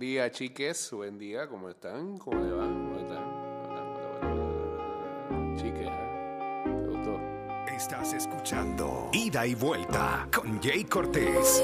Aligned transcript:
día, 0.00 0.30
chiques. 0.30 0.90
Buen 0.92 1.18
día. 1.18 1.46
¿Cómo 1.46 1.68
están? 1.68 2.16
¿Cómo 2.16 2.42
le 2.42 2.52
va? 2.52 2.64
¿Cómo 2.64 2.98
están? 2.98 3.22
Chiques, 5.56 5.86
¿eh? 5.86 6.64
¿Te 6.64 6.86
gustó? 6.88 7.20
Estás 7.70 8.14
escuchando 8.14 9.10
Ida 9.12 9.46
y 9.46 9.54
Vuelta 9.54 10.26
con 10.34 10.58
Jay 10.62 10.84
Cortés. 10.84 11.62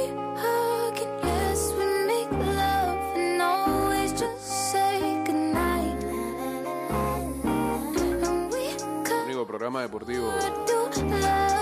Único 9.25 9.47
programa 9.47 9.81
deportivo 9.81 10.31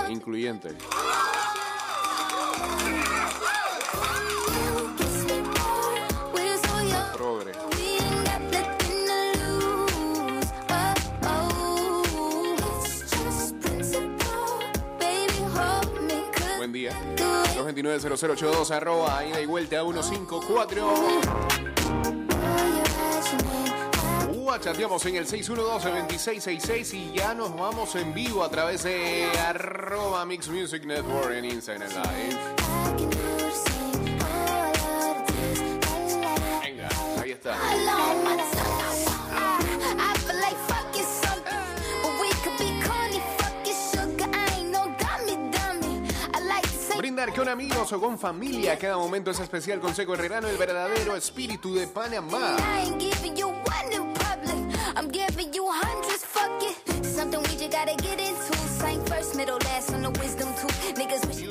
incluyente. 0.09 0.75
Día. 16.75 16.91
229-0082 17.55 18.69
arroba 18.71 19.25
ida 19.25 19.41
y 19.41 19.45
vuelta 19.45 19.81
154. 19.81 20.93
Uh, 24.29 24.57
chateamos 24.59 25.05
en 25.05 25.15
el 25.15 25.25
612-2666 25.25 26.93
y 26.93 27.13
ya 27.15 27.33
nos 27.33 27.55
vamos 27.55 27.95
en 27.95 28.13
vivo 28.13 28.43
a 28.43 28.49
través 28.49 28.83
de 28.83 29.25
arroba 29.47 30.25
Mix 30.25 30.49
Music 30.49 30.85
Network 30.85 31.31
en 31.31 31.45
Instagram 31.45 31.89
Live. 31.89 33.34
Con 47.35 47.49
amigos 47.49 47.91
o 47.91 47.99
con 47.99 48.17
familia, 48.17 48.77
cada 48.77 48.97
momento 48.97 49.31
es 49.31 49.39
especial. 49.39 49.79
Con 49.79 49.93
Seco 49.93 50.13
Herrerano, 50.13 50.47
el 50.47 50.57
verdadero 50.57 51.15
espíritu 51.15 51.73
de 51.73 51.87
Panamá. 51.87 52.55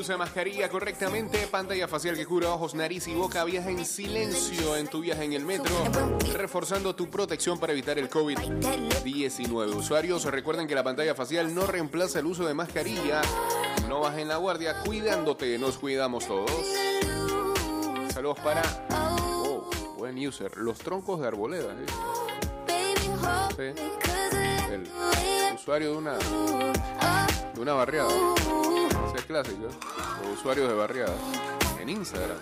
Usa 0.05 0.19
mascarilla 0.19 0.69
correctamente, 0.69 1.47
pantalla 1.47 1.89
facial 1.89 2.15
que 2.15 2.27
cura 2.27 2.51
ojos, 2.51 2.75
nariz 2.75 3.09
y 3.09 3.15
boca, 3.15 3.43
viaja 3.43 3.71
en 3.71 3.87
silencio 3.87 4.77
en 4.77 4.87
tu 4.87 5.01
viaje 5.01 5.25
en 5.25 5.33
el 5.33 5.47
metro, 5.47 5.75
reforzando 6.35 6.95
tu 6.95 7.09
protección 7.09 7.59
para 7.59 7.73
evitar 7.73 7.99
el 7.99 8.11
COVID-19. 8.11 9.75
Usuarios, 9.75 10.27
recuerden 10.27 10.69
que 10.69 10.75
la 10.75 10.85
pantalla 10.85 11.15
facial 11.15 11.55
no 11.55 11.67
reemplaza 11.67 12.19
el 12.19 12.27
uso 12.27 12.47
de 12.47 12.53
mascarilla. 12.53 13.23
No 13.89 14.01
bajen 14.01 14.29
la 14.29 14.37
guardia, 14.37 14.79
cuidándote, 14.85 15.59
nos 15.59 15.79
cuidamos 15.79 16.27
todos. 16.27 16.51
Saludos 18.13 18.41
para... 18.41 18.63
Oh, 18.91 19.71
buen 19.97 20.19
user. 20.19 20.55
Los 20.59 20.81
troncos 20.81 21.19
de 21.23 21.29
arboleda. 21.29 21.75
¿eh? 23.57 23.75
Sí. 23.75 23.83
El 24.71 25.55
usuario 25.55 25.93
de 25.93 25.97
una, 25.97 26.19
de 27.55 27.61
una 27.61 27.73
barriada. 27.73 28.11
¿Eh? 29.29 29.43
Los 30.23 30.39
usuarios 30.39 30.69
de 30.69 30.75
barriada. 30.75 31.15
En 31.81 31.89
Instagram. 31.89 32.37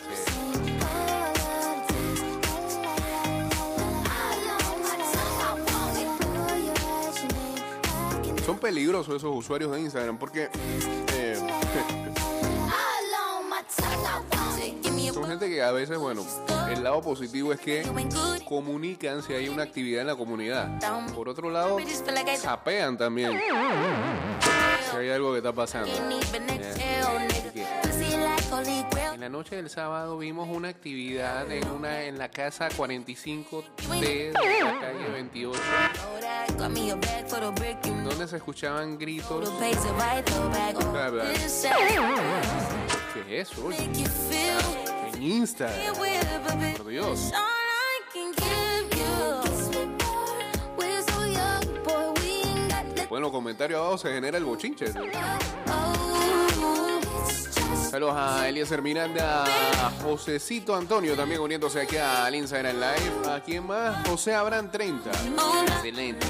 Son 8.44 8.58
peligrosos 8.58 9.16
esos 9.16 9.34
usuarios 9.34 9.72
de 9.72 9.80
Instagram 9.80 10.19
porque 10.19 10.50
eh, 11.14 11.39
son 15.14 15.29
gente 15.29 15.48
que 15.48 15.62
a 15.62 15.70
veces, 15.70 15.98
bueno, 15.98 16.27
el 16.68 16.83
lado 16.83 17.01
positivo 17.01 17.52
es 17.52 17.61
que 17.61 17.85
comunican 18.45 19.23
si 19.23 19.35
hay 19.35 19.48
una 19.48 19.62
actividad 19.62 20.01
en 20.01 20.08
la 20.08 20.17
comunidad. 20.17 20.80
Por 21.14 21.29
otro 21.29 21.48
lado, 21.51 21.79
sapean 22.40 22.98
también 22.98 23.40
hay 24.98 25.11
algo 25.11 25.33
que 25.33 25.39
está 25.39 25.53
pasando. 25.53 25.91
En 29.14 29.20
la 29.20 29.29
noche 29.29 29.57
del 29.57 29.70
sábado 29.70 30.19
vimos 30.19 30.48
una 30.51 30.69
actividad 30.69 31.51
en 31.51 31.69
una 31.69 32.03
en 32.05 32.19
la 32.19 32.29
casa 32.30 32.69
45 32.77 33.64
de 34.01 34.33
la 34.33 34.80
calle 34.80 35.11
28 35.13 35.61
donde 38.05 38.27
se 38.29 38.36
escuchaban 38.36 38.98
gritos. 38.98 39.48
¿Qué 43.14 43.42
es 43.42 43.51
eso? 43.51 43.67
oye? 43.67 43.77
En 45.14 45.23
Instagram. 45.23 45.95
Por 46.77 46.89
Dios. 46.89 47.33
Comentarios 53.32 53.80
abajo 53.80 53.98
se 53.98 54.12
genera 54.12 54.38
el 54.38 54.44
bochinche. 54.44 54.92
Saludos 57.90 58.14
a 58.16 58.48
Eliezer 58.48 58.80
Miranda, 58.80 59.44
a 59.44 59.90
Josecito 60.02 60.74
Antonio 60.74 61.14
también 61.14 61.40
uniéndose 61.40 61.80
aquí 61.80 61.96
al 61.96 62.34
Instagram 62.34 62.76
Live. 62.76 63.30
¿A 63.30 63.40
quién 63.40 63.66
más? 63.66 64.06
José 64.08 64.34
Abraham 64.34 64.70
30. 64.70 65.10
Excelente. 65.66 66.26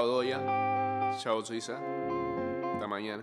Chao 0.00 0.06
Doya. 0.06 0.40
Chao 1.22 1.44
Suiza. 1.44 1.78
Hasta 2.72 2.86
mañana. 2.86 3.22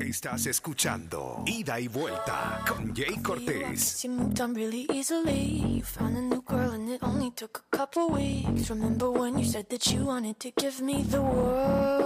Estás 0.00 0.46
escuchando 0.46 1.44
Ida 1.46 1.78
y 1.78 1.86
Vuelta 1.86 2.64
con 2.66 2.92
Jay 2.92 3.22
Cortés. 3.22 4.02
You 4.02 4.10
moved 4.10 4.40
on 4.40 4.52
really 4.52 4.88
easily. 4.92 5.62
You 5.76 5.84
found 5.84 6.16
a 6.16 6.20
new 6.20 6.42
girl 6.42 6.72
and 6.72 6.90
it 6.90 7.00
only 7.04 7.30
took 7.30 7.62
a 7.72 7.76
couple 7.76 8.08
weeks. 8.08 8.68
Remember 8.68 9.12
when 9.12 9.38
you 9.38 9.44
said 9.44 9.68
that 9.68 9.86
you 9.92 10.04
wanted 10.04 10.40
to 10.40 10.50
give 10.50 10.82
me 10.82 11.04
the 11.04 11.22
world? 11.22 12.02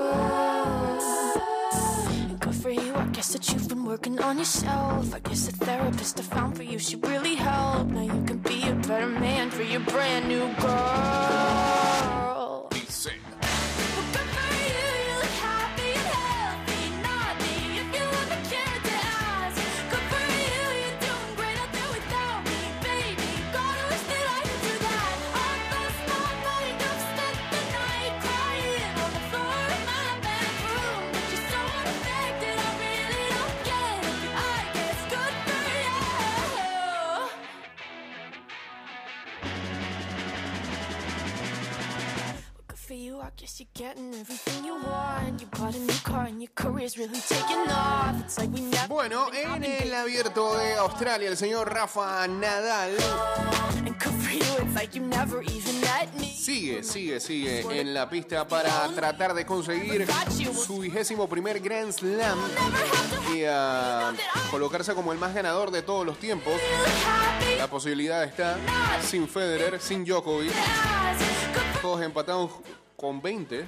And 2.20 2.38
Good 2.38 2.54
for 2.54 2.70
you, 2.70 2.94
I 2.94 3.06
guess 3.12 3.32
that 3.32 3.50
you've 3.50 3.68
been 3.68 3.86
working 3.86 4.20
on 4.20 4.36
yourself. 4.36 5.14
I 5.14 5.20
guess 5.20 5.46
the 5.46 5.52
therapist 5.64 6.20
I 6.20 6.22
found 6.22 6.54
for 6.54 6.64
you, 6.64 6.78
she 6.78 6.96
really 6.96 7.34
helped. 7.34 7.92
Now 7.92 8.02
you 8.02 8.24
can 8.26 8.38
be 8.40 8.68
a 8.68 8.74
better 8.74 9.06
man 9.08 9.50
for 9.50 9.62
your 9.62 9.80
brand 9.80 10.28
new 10.28 10.46
girl. 10.60 11.87
Bueno, 48.88 49.28
en 49.32 49.62
el 49.62 49.94
abierto 49.94 50.58
de 50.58 50.74
Australia, 50.74 51.28
el 51.28 51.36
señor 51.36 51.72
Rafa 51.72 52.26
Nadal. 52.26 52.96
Sigue, 56.34 56.82
sigue, 56.82 57.20
sigue 57.20 57.80
en 57.80 57.94
la 57.94 58.10
pista 58.10 58.48
para 58.48 58.88
tratar 58.88 59.32
de 59.34 59.46
conseguir 59.46 60.08
su 60.54 60.80
vigésimo 60.80 61.28
primer 61.28 61.60
Grand 61.60 61.92
Slam 61.92 62.38
y 63.32 63.44
ah, 63.44 64.12
colocarse 64.50 64.92
como 64.94 65.12
el 65.12 65.18
más 65.20 65.34
ganador 65.34 65.70
de 65.70 65.82
todos 65.82 66.04
los 66.04 66.18
tiempos. 66.18 66.54
La 67.56 67.68
posibilidad 67.68 68.24
está 68.24 68.58
sin 69.02 69.28
Federer, 69.28 69.80
sin 69.80 70.04
Djokovic, 70.04 70.52
todos 71.80 72.02
empatados 72.02 72.50
con 72.98 73.22
20. 73.22 73.60
¿sí? 73.60 73.66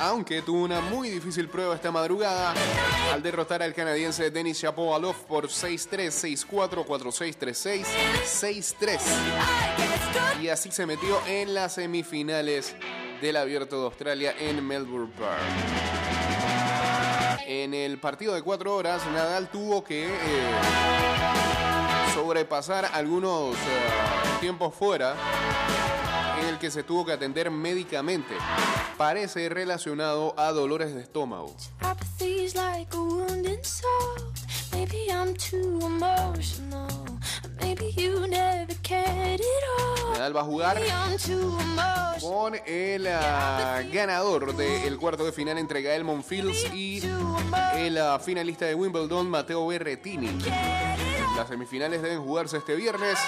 aunque 0.00 0.42
tuvo 0.42 0.62
una 0.62 0.80
muy 0.80 1.10
difícil 1.10 1.48
prueba 1.48 1.74
esta 1.74 1.90
madrugada 1.90 2.54
al 3.12 3.20
derrotar 3.20 3.62
al 3.62 3.74
canadiense 3.74 4.30
Denis 4.30 4.62
Shapovalov 4.62 5.16
por 5.26 5.48
6-3, 5.48 6.46
6-4, 6.46 6.86
4-6, 6.86 7.36
3-6, 7.36 7.84
6-3. 8.78 9.00
Y 10.40 10.48
así 10.48 10.70
se 10.70 10.86
metió 10.86 11.20
en 11.26 11.52
las 11.52 11.74
semifinales 11.74 12.76
del 13.20 13.36
Abierto 13.36 13.80
de 13.80 13.86
Australia 13.86 14.32
en 14.38 14.64
Melbourne 14.64 15.12
Park. 15.18 15.42
En 17.46 17.74
el 17.74 17.98
partido 17.98 18.34
de 18.34 18.42
cuatro 18.42 18.76
horas, 18.76 19.04
Nadal 19.12 19.50
tuvo 19.50 19.82
que 19.82 20.06
eh, 20.06 20.10
sobrepasar 22.14 22.84
algunos 22.92 23.56
eh, 23.56 23.58
tiempos 24.40 24.74
fuera 24.74 25.16
que 26.58 26.70
se 26.70 26.82
tuvo 26.82 27.06
que 27.06 27.12
atender 27.12 27.50
médicamente. 27.50 28.34
Parece 28.96 29.48
relacionado 29.48 30.34
a 30.36 30.52
dolores 30.52 30.94
de 30.94 31.02
estómago. 31.02 31.54
Nadal 40.12 40.36
va 40.36 40.40
a 40.40 40.44
jugar 40.44 40.80
con 42.20 42.54
el 42.66 43.06
ah, 43.06 43.82
ganador 43.92 44.56
del 44.56 44.98
cuarto 44.98 45.24
de 45.24 45.32
final 45.32 45.58
entre 45.58 45.82
Gael 45.82 46.04
Monfils 46.04 46.72
y 46.74 47.02
el 47.76 47.98
ah, 47.98 48.18
finalista 48.18 48.66
de 48.66 48.74
Wimbledon, 48.74 49.30
Matteo 49.30 49.66
Berrettini. 49.66 50.38
Las 51.36 51.48
semifinales 51.48 52.02
deben 52.02 52.20
jugarse 52.20 52.56
este 52.56 52.74
viernes. 52.74 53.18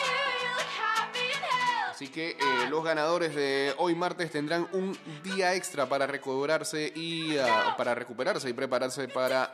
Así 2.00 2.08
que 2.08 2.30
eh, 2.30 2.36
los 2.70 2.82
ganadores 2.82 3.34
de 3.34 3.74
hoy 3.76 3.94
martes 3.94 4.30
tendrán 4.30 4.66
un 4.72 4.96
día 5.22 5.54
extra 5.54 5.84
para 5.84 6.06
recobrarse 6.06 6.90
y 6.96 7.36
ah, 7.36 7.74
para 7.76 7.94
recuperarse 7.94 8.48
y 8.48 8.54
prepararse 8.54 9.06
para 9.06 9.52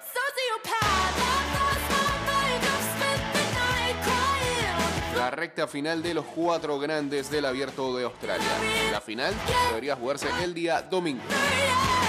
la 5.17 5.31
recta 5.33 5.67
final 5.67 6.01
de 6.05 6.15
los 6.15 6.25
cuatro 6.25 6.79
grandes 6.79 7.33
del 7.33 7.47
Abierto 7.47 7.97
de 7.97 8.05
Australia. 8.05 8.47
La 8.93 9.01
final 9.01 9.35
debería 9.71 9.97
jugarse 9.97 10.29
el 10.45 10.55
día 10.55 10.83
domingo. 10.83 11.25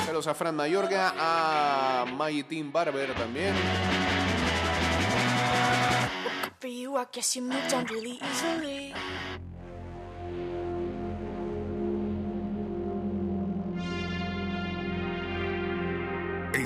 Saludos 0.05 0.27
a 0.27 0.35
Fran 0.35 0.55
Mayorga, 0.55 1.15
a 1.17 2.05
Mayitín 2.05 2.71
Barber 2.71 3.11
también. 3.15 3.55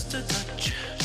Just 0.00 0.14
a 0.14 0.22
touch, 0.22 0.99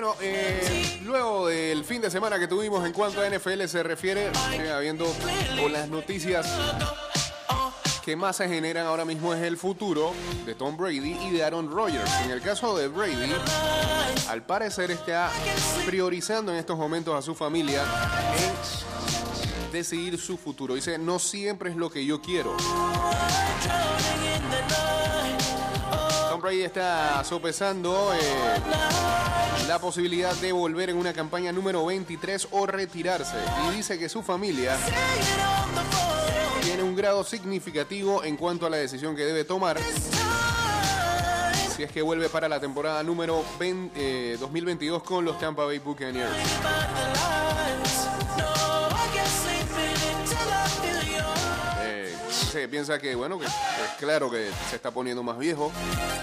Bueno, 0.00 0.14
eh, 0.20 1.00
luego 1.02 1.48
del 1.48 1.84
fin 1.84 2.00
de 2.00 2.08
semana 2.08 2.38
que 2.38 2.46
tuvimos 2.46 2.86
en 2.86 2.92
cuanto 2.92 3.20
a 3.20 3.28
NFL 3.28 3.64
se 3.64 3.82
refiere, 3.82 4.30
sigue 4.48 4.70
habiendo 4.70 5.04
con 5.60 5.72
las 5.72 5.88
noticias 5.88 6.46
que 8.04 8.14
más 8.14 8.36
se 8.36 8.48
generan 8.48 8.86
ahora 8.86 9.04
mismo 9.04 9.34
es 9.34 9.42
el 9.42 9.56
futuro 9.56 10.12
de 10.46 10.54
Tom 10.54 10.76
Brady 10.76 11.18
y 11.20 11.30
de 11.32 11.42
Aaron 11.42 11.68
Rodgers. 11.68 12.12
En 12.22 12.30
el 12.30 12.40
caso 12.40 12.78
de 12.78 12.86
Brady, 12.86 13.32
al 14.28 14.46
parecer 14.46 14.92
está 14.92 15.32
priorizando 15.84 16.52
en 16.52 16.58
estos 16.58 16.78
momentos 16.78 17.12
a 17.12 17.20
su 17.20 17.34
familia 17.34 17.82
en 18.36 19.72
decidir 19.72 20.16
su 20.16 20.36
futuro. 20.36 20.76
Dice, 20.76 20.96
no 20.96 21.18
siempre 21.18 21.70
es 21.70 21.76
lo 21.76 21.90
que 21.90 22.06
yo 22.06 22.22
quiero. 22.22 22.56
Tom 26.40 26.50
está 26.50 27.24
sopesando 27.24 28.12
eh, 28.14 28.18
la 29.66 29.80
posibilidad 29.80 30.34
de 30.36 30.52
volver 30.52 30.90
en 30.90 30.96
una 30.96 31.12
campaña 31.12 31.50
número 31.50 31.84
23 31.84 32.48
o 32.52 32.66
retirarse. 32.66 33.36
Y 33.66 33.76
dice 33.76 33.98
que 33.98 34.08
su 34.08 34.22
familia 34.22 34.76
tiene 36.62 36.82
un 36.82 36.94
grado 36.94 37.24
significativo 37.24 38.22
en 38.22 38.36
cuanto 38.36 38.66
a 38.66 38.70
la 38.70 38.76
decisión 38.76 39.16
que 39.16 39.24
debe 39.24 39.44
tomar 39.44 39.78
si 41.76 41.82
es 41.84 41.92
que 41.92 42.02
vuelve 42.02 42.28
para 42.28 42.48
la 42.48 42.60
temporada 42.60 43.02
número 43.02 43.44
20, 43.58 44.32
eh, 44.32 44.36
2022 44.38 45.02
con 45.02 45.24
los 45.24 45.38
Tampa 45.38 45.64
Bay 45.64 45.78
Buccaneers. 45.78 46.30
Se 52.48 52.66
piensa 52.66 52.98
que, 52.98 53.14
bueno, 53.14 53.38
que 53.38 53.44
es 53.44 53.52
claro 53.98 54.30
que 54.30 54.50
se 54.70 54.76
está 54.76 54.90
poniendo 54.90 55.22
más 55.22 55.38
viejo. 55.38 55.70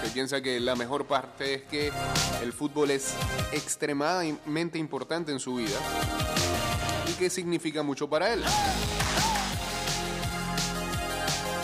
Se 0.02 0.10
piensa 0.10 0.40
que 0.40 0.58
la 0.58 0.74
mejor 0.74 1.06
parte 1.06 1.54
es 1.54 1.62
que 1.62 1.92
el 2.42 2.52
fútbol 2.52 2.90
es 2.90 3.14
extremadamente 3.52 4.78
importante 4.78 5.30
en 5.30 5.38
su 5.38 5.54
vida 5.54 5.78
y 7.08 7.12
que 7.12 7.30
significa 7.30 7.82
mucho 7.82 8.08
para 8.08 8.32
él. 8.32 8.42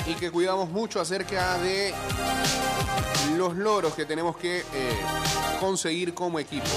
Y 0.07 0.15
que 0.15 0.31
cuidamos 0.31 0.71
mucho 0.71 1.01
acerca 1.01 1.59
de 1.59 1.93
los 3.37 3.57
logros 3.57 3.95
que 3.95 4.05
tenemos 4.05 4.37
que 4.37 4.61
eh, 4.61 4.65
conseguir 5.61 6.15
como 6.15 6.39
equipo. 6.39 6.71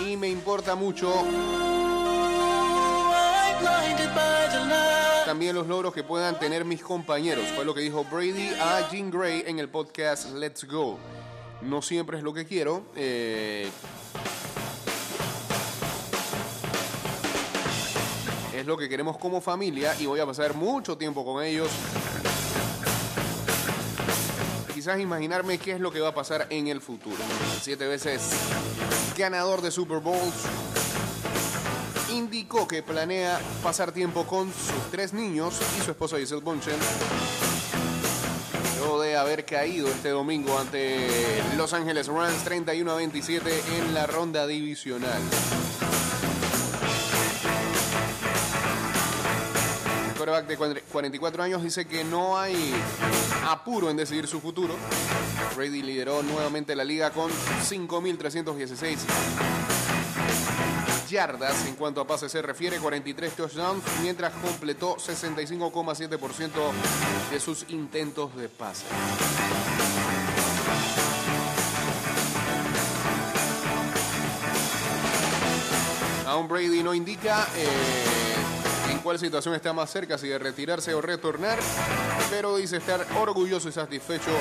Y 0.00 0.16
me 0.16 0.28
importa 0.28 0.74
mucho 0.74 1.12
también 5.24 5.54
los 5.54 5.66
logros 5.66 5.94
que 5.94 6.02
puedan 6.02 6.38
tener 6.38 6.64
mis 6.64 6.82
compañeros. 6.82 7.44
Fue 7.54 7.64
lo 7.64 7.74
que 7.74 7.80
dijo 7.80 8.04
Brady 8.04 8.48
a 8.60 8.88
Jean 8.90 9.10
Gray 9.10 9.44
en 9.46 9.58
el 9.58 9.68
podcast 9.68 10.32
Let's 10.34 10.64
Go. 10.64 10.98
No 11.62 11.82
siempre 11.82 12.18
es 12.18 12.24
lo 12.24 12.32
que 12.34 12.44
quiero. 12.44 12.82
eh, 12.96 13.70
es 18.54 18.66
lo 18.66 18.76
que 18.76 18.88
queremos 18.88 19.18
como 19.18 19.40
familia 19.40 19.94
y 19.98 20.06
voy 20.06 20.20
a 20.20 20.26
pasar 20.26 20.54
mucho 20.54 20.96
tiempo 20.96 21.24
con 21.24 21.42
ellos. 21.42 21.68
Quizás 24.72 25.00
imaginarme 25.00 25.58
qué 25.58 25.72
es 25.72 25.80
lo 25.80 25.90
que 25.90 26.00
va 26.00 26.10
a 26.10 26.14
pasar 26.14 26.46
en 26.50 26.68
el 26.68 26.80
futuro. 26.80 27.16
Siete 27.60 27.86
veces 27.86 28.30
ganador 29.16 29.60
de 29.60 29.70
Super 29.70 29.98
Bowls 29.98 30.44
indicó 32.14 32.68
que 32.68 32.82
planea 32.82 33.40
pasar 33.62 33.92
tiempo 33.92 34.24
con 34.24 34.52
sus 34.52 34.90
tres 34.90 35.12
niños 35.12 35.54
y 35.78 35.82
su 35.82 35.90
esposa 35.90 36.18
Giselle 36.18 36.42
Bunchen 36.42 36.76
luego 38.78 39.00
de 39.00 39.16
haber 39.16 39.44
caído 39.44 39.88
este 39.88 40.10
domingo 40.10 40.58
ante 40.58 41.08
Los 41.56 41.72
Ángeles 41.72 42.08
Rams 42.08 42.44
31 42.44 42.90
a 42.90 42.96
27 42.96 43.62
en 43.78 43.94
la 43.94 44.06
ronda 44.06 44.46
divisional. 44.46 45.22
El 50.06 50.14
quarterback 50.14 50.46
de 50.46 50.82
44 50.82 51.42
años 51.42 51.62
dice 51.62 51.86
que 51.86 52.04
no 52.04 52.38
hay 52.38 52.74
apuro 53.48 53.90
en 53.90 53.96
decidir 53.96 54.26
su 54.26 54.40
futuro. 54.40 54.74
Brady 55.56 55.82
lideró 55.82 56.22
nuevamente 56.22 56.76
la 56.76 56.84
liga 56.84 57.10
con 57.10 57.30
5.316 57.30 59.53
yardas 61.14 61.66
en 61.66 61.76
cuanto 61.76 62.00
a 62.00 62.06
pases 62.08 62.32
se 62.32 62.42
refiere, 62.42 62.78
43 62.78 63.36
touchdowns, 63.36 63.84
mientras 64.02 64.32
completó 64.32 64.96
65,7% 64.96 66.50
de 67.30 67.40
sus 67.40 67.64
intentos 67.68 68.34
de 68.34 68.48
pase. 68.48 68.84
Aún 76.26 76.48
Brady 76.48 76.82
no 76.82 76.94
indica 76.94 77.46
eh, 77.56 78.90
en 78.90 78.98
cuál 78.98 79.20
situación 79.20 79.54
está 79.54 79.72
más 79.72 79.90
cerca, 79.90 80.18
si 80.18 80.26
de 80.26 80.40
retirarse 80.40 80.94
o 80.94 81.00
retornar, 81.00 81.60
pero 82.28 82.56
dice 82.56 82.78
estar 82.78 83.06
orgulloso 83.20 83.68
y 83.68 83.72
satisfecho 83.72 84.32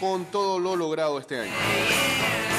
con 0.00 0.24
todo 0.24 0.58
lo 0.58 0.74
logrado 0.74 1.20
este 1.20 1.38
año. 1.38 2.49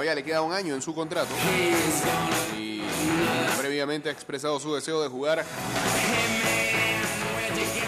Todavía 0.00 0.14
le 0.14 0.24
queda 0.24 0.40
un 0.40 0.54
año 0.54 0.74
en 0.74 0.80
su 0.80 0.94
contrato 0.94 1.28
y 2.56 2.80
previamente 3.58 4.08
ha 4.08 4.12
expresado 4.12 4.58
su 4.58 4.74
deseo 4.74 5.02
de 5.02 5.10
jugar 5.10 5.44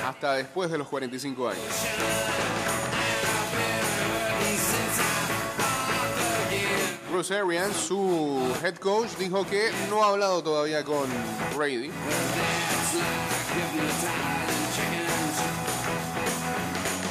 hasta 0.07 0.35
después 0.35 0.71
de 0.71 0.77
los 0.77 0.89
45 0.89 1.49
años. 1.49 1.65
Bruce 7.11 7.35
Arians, 7.35 7.77
su 7.79 8.55
head 8.63 8.75
coach, 8.75 9.13
dijo 9.19 9.47
que 9.47 9.71
no 9.89 10.05
ha 10.05 10.11
hablado 10.11 10.43
todavía 10.43 10.85
con 10.85 11.09
Brady. 11.57 11.91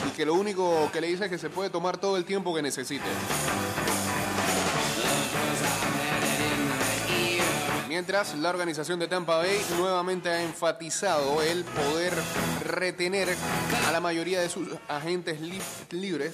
Y 0.07 0.09
que 0.11 0.27
lo 0.27 0.35
único 0.35 0.91
que 0.93 1.01
le 1.01 1.07
dice 1.07 1.25
es 1.25 1.31
que 1.31 1.39
se 1.39 1.49
puede 1.49 1.71
tomar 1.71 1.97
todo 1.97 2.17
el 2.17 2.23
tiempo 2.23 2.53
que 2.53 2.61
necesite. 2.61 3.09
Mientras, 7.95 8.35
la 8.35 8.49
organización 8.51 8.99
de 8.99 9.09
Tampa 9.09 9.35
Bay 9.35 9.59
nuevamente 9.77 10.29
ha 10.29 10.41
enfatizado 10.41 11.41
el 11.41 11.65
poder 11.65 12.13
retener 12.63 13.27
a 13.85 13.91
la 13.91 13.99
mayoría 13.99 14.39
de 14.39 14.47
sus 14.47 14.69
agentes 14.87 15.41
li- 15.41 15.61
libres, 15.89 16.33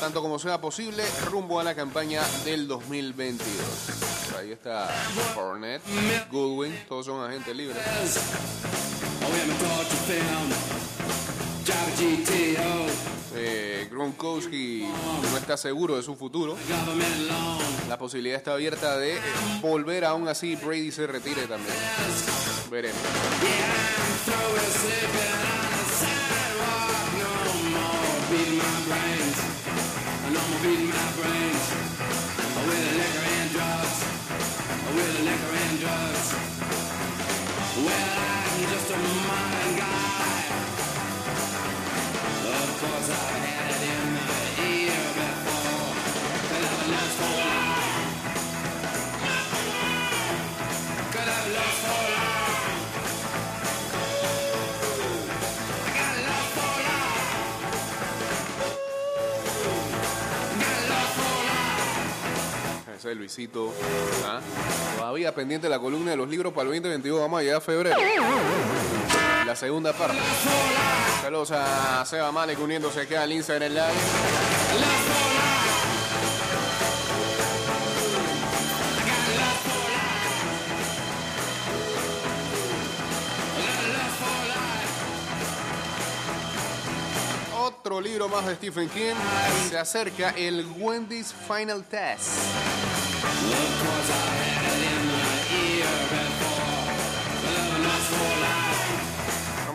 tanto 0.00 0.20
como 0.20 0.38
sea 0.38 0.60
posible, 0.60 1.02
rumbo 1.30 1.58
a 1.58 1.64
la 1.64 1.74
campaña 1.74 2.20
del 2.44 2.68
2022. 2.68 3.56
Por 4.32 4.38
ahí 4.40 4.52
está 4.52 4.86
Fournette, 5.34 5.82
Goodwin, 6.30 6.78
todos 6.86 7.06
son 7.06 7.24
agentes 7.26 7.56
libres. 7.56 7.78
Eh, 13.34 13.88
Gronkowski 13.90 14.86
no 15.30 15.36
está 15.36 15.56
seguro 15.56 15.96
de 15.96 16.02
su 16.02 16.14
futuro. 16.14 16.56
La 17.88 17.98
posibilidad 17.98 18.36
está 18.36 18.52
abierta 18.54 18.96
de 18.96 19.16
eh, 19.16 19.20
volver, 19.60 20.04
aún 20.04 20.28
así 20.28 20.54
Brady 20.56 20.92
se 20.92 21.06
retire 21.06 21.46
también. 21.46 21.74
Veremos. 22.70 23.00
Es 63.10 63.16
Luisito. 63.16 63.72
¿ah? 64.24 64.40
Todavía 64.98 65.34
pendiente 65.34 65.68
la 65.68 65.78
columna 65.78 66.10
de 66.12 66.16
los 66.16 66.28
libros 66.28 66.52
para 66.52 66.62
el 66.62 66.68
2022. 66.68 67.20
Vamos 67.20 67.40
a 67.40 67.42
llegar 67.42 67.58
a 67.58 67.60
febrero. 67.60 67.96
La 69.46 69.54
segunda 69.54 69.92
parte. 69.92 70.18
Saludos 71.22 71.52
a 71.52 72.04
Seba 72.04 72.32
Malek 72.32 72.58
uniéndose 72.58 73.02
acá 73.02 73.22
al 73.22 73.30
Instagram 73.30 73.72
Live. 73.72 73.84
Otro 87.56 88.00
libro 88.00 88.28
más 88.28 88.46
de 88.46 88.56
Stephen 88.56 88.88
King. 88.88 89.14
Se 89.70 89.78
acerca 89.78 90.30
el 90.30 90.66
Wendy's 90.76 91.32
Final 91.46 91.84
Test. 91.84 92.30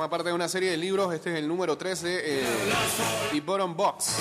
Forma 0.01 0.09
parte 0.09 0.29
de 0.29 0.33
una 0.33 0.47
serie 0.47 0.71
de 0.71 0.77
libros. 0.77 1.13
Este 1.13 1.31
es 1.31 1.37
el 1.37 1.47
número 1.47 1.77
13, 1.77 2.21
eh, 2.23 2.43
The 3.31 3.39
Bottom 3.41 3.77
Box. 3.77 4.15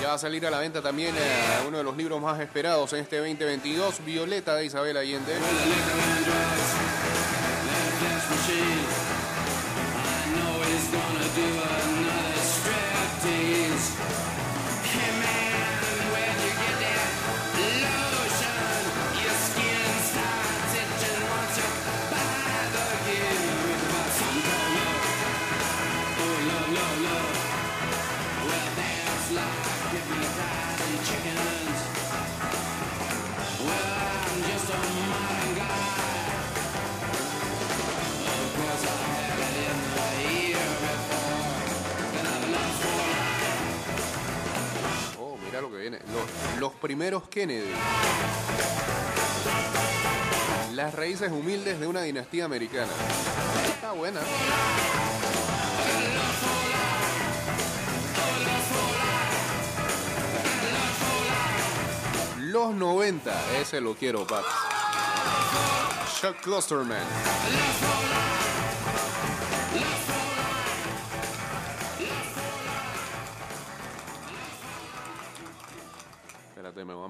Ya 0.00 0.08
va 0.08 0.14
a 0.14 0.18
salir 0.18 0.46
a 0.46 0.50
la 0.50 0.58
venta 0.58 0.80
también 0.80 1.14
eh, 1.14 1.64
uno 1.68 1.76
de 1.76 1.84
los 1.84 1.94
libros 1.94 2.18
más 2.18 2.40
esperados 2.40 2.94
en 2.94 3.00
este 3.00 3.18
2022, 3.18 4.02
Violeta 4.06 4.54
de 4.54 4.64
Isabel 4.64 4.96
Allende. 4.96 5.34
Primeros 46.84 47.26
Kennedy. 47.30 47.72
Las 50.74 50.94
raíces 50.94 51.32
humildes 51.32 51.80
de 51.80 51.86
una 51.86 52.02
dinastía 52.02 52.44
americana. 52.44 52.92
Está 53.66 53.92
buena. 53.92 54.20
Los 62.38 62.74
90, 62.74 63.58
ese 63.62 63.80
lo 63.80 63.94
quiero, 63.94 64.26
Pat. 64.26 64.44
Chuck 66.20 66.38
Klosterman. 66.42 66.98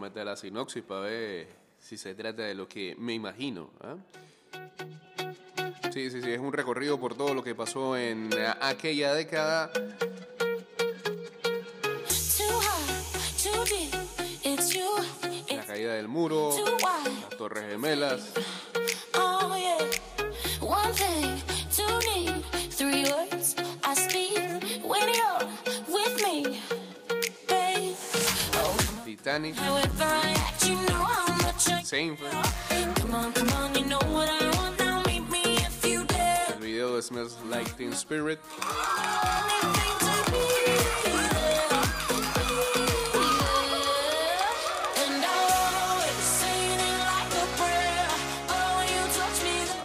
meter 0.04 0.26
la 0.26 0.36
sinopsis 0.36 0.82
para 0.82 1.00
ver 1.00 1.48
si 1.78 1.96
se 1.96 2.14
trata 2.14 2.42
de 2.42 2.54
lo 2.54 2.68
que 2.68 2.94
me 2.98 3.14
imagino. 3.14 3.70
¿ah? 3.80 3.96
Sí, 5.92 6.10
sí, 6.10 6.20
sí, 6.20 6.30
es 6.30 6.40
un 6.40 6.52
recorrido 6.52 7.00
por 7.00 7.14
todo 7.14 7.34
lo 7.34 7.42
que 7.42 7.54
pasó 7.54 7.96
en 7.96 8.30
aquella 8.60 9.14
década. 9.14 9.70
La 15.48 15.64
caída 15.64 15.94
del 15.94 16.08
muro, 16.08 16.50
las 16.82 17.38
torres 17.38 17.64
gemelas. 17.70 18.32
Danny. 29.24 29.54
Same 31.82 32.14
thing. 32.14 32.28
El 36.50 36.60
video 36.60 37.00
smells 37.00 37.38
like 37.48 37.74
Teen 37.78 37.94
Spirit. 37.94 38.38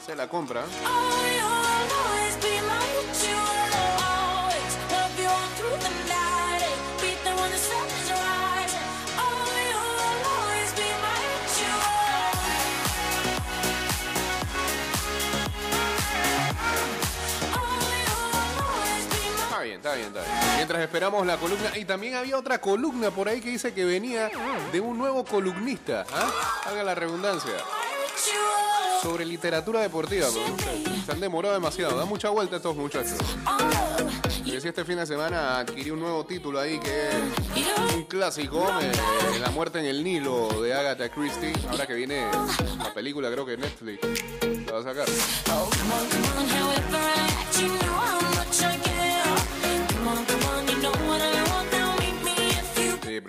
Se 0.06 0.16
la 0.16 0.28
compra. 0.28 0.66
Mientras 20.56 20.82
esperamos 20.82 21.26
la 21.26 21.38
columna. 21.38 21.78
Y 21.78 21.86
también 21.86 22.16
había 22.16 22.38
otra 22.38 22.60
columna 22.60 23.12
por 23.12 23.28
ahí 23.30 23.42
que 23.42 23.50
dice 23.50 23.74
que 23.74 23.86
venía 23.86 24.30
de 24.72 24.80
un 24.80 24.98
nuevo 24.98 25.24
columnista. 25.24 26.06
¿ah? 26.14 26.32
Haga 26.66 26.84
la 26.84 26.96
redundancia. 26.96 27.54
Sobre 29.02 29.26
literatura 29.26 29.80
deportiva. 29.80 30.28
Se 31.06 31.12
han 31.12 31.20
demorado 31.20 31.54
demasiado. 31.54 31.98
Da 31.98 32.06
mucha 32.06 32.30
vuelta 32.30 32.58
estos 32.58 32.76
muchachos. 32.76 33.18
Y 34.46 34.60
si 34.60 34.68
este 34.68 34.84
fin 34.84 34.98
de 34.98 35.06
semana 35.06 35.60
adquirí 35.60 35.92
un 35.92 36.00
nuevo 36.00 36.26
título 36.26 36.60
ahí 36.60 36.80
que 36.80 37.10
es 37.10 37.96
un 37.96 38.04
clásico, 38.04 38.68
eh, 38.82 39.40
La 39.40 39.52
muerte 39.52 39.80
en 39.80 39.86
el 39.86 40.04
Nilo 40.04 40.50
de 40.62 40.74
Agatha 40.74 41.10
Christie. 41.10 41.54
Ahora 41.70 41.86
que 41.86 41.94
viene 41.94 42.26
la 42.78 42.94
película, 42.94 43.32
creo 43.32 43.46
que 43.46 43.58
Netflix 43.58 44.02
la 44.66 44.74
va 44.74 44.80
a 44.80 44.84
sacar. 44.84 45.06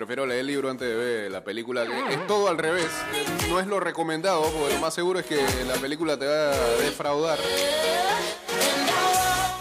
Prefiero 0.01 0.25
leer 0.25 0.39
el 0.39 0.47
libro 0.47 0.71
antes 0.71 0.87
de 0.87 0.95
ver 0.95 1.31
la 1.31 1.43
película, 1.43 1.85
que 1.85 2.13
es 2.15 2.25
todo 2.25 2.47
al 2.47 2.57
revés. 2.57 2.89
No 3.49 3.59
es 3.59 3.67
lo 3.67 3.79
recomendado, 3.79 4.41
porque 4.41 4.73
lo 4.73 4.79
más 4.79 4.95
seguro 4.95 5.19
es 5.19 5.27
que 5.27 5.39
la 5.67 5.75
película 5.75 6.17
te 6.17 6.25
va 6.25 6.53
a 6.53 6.57
defraudar. 6.81 7.37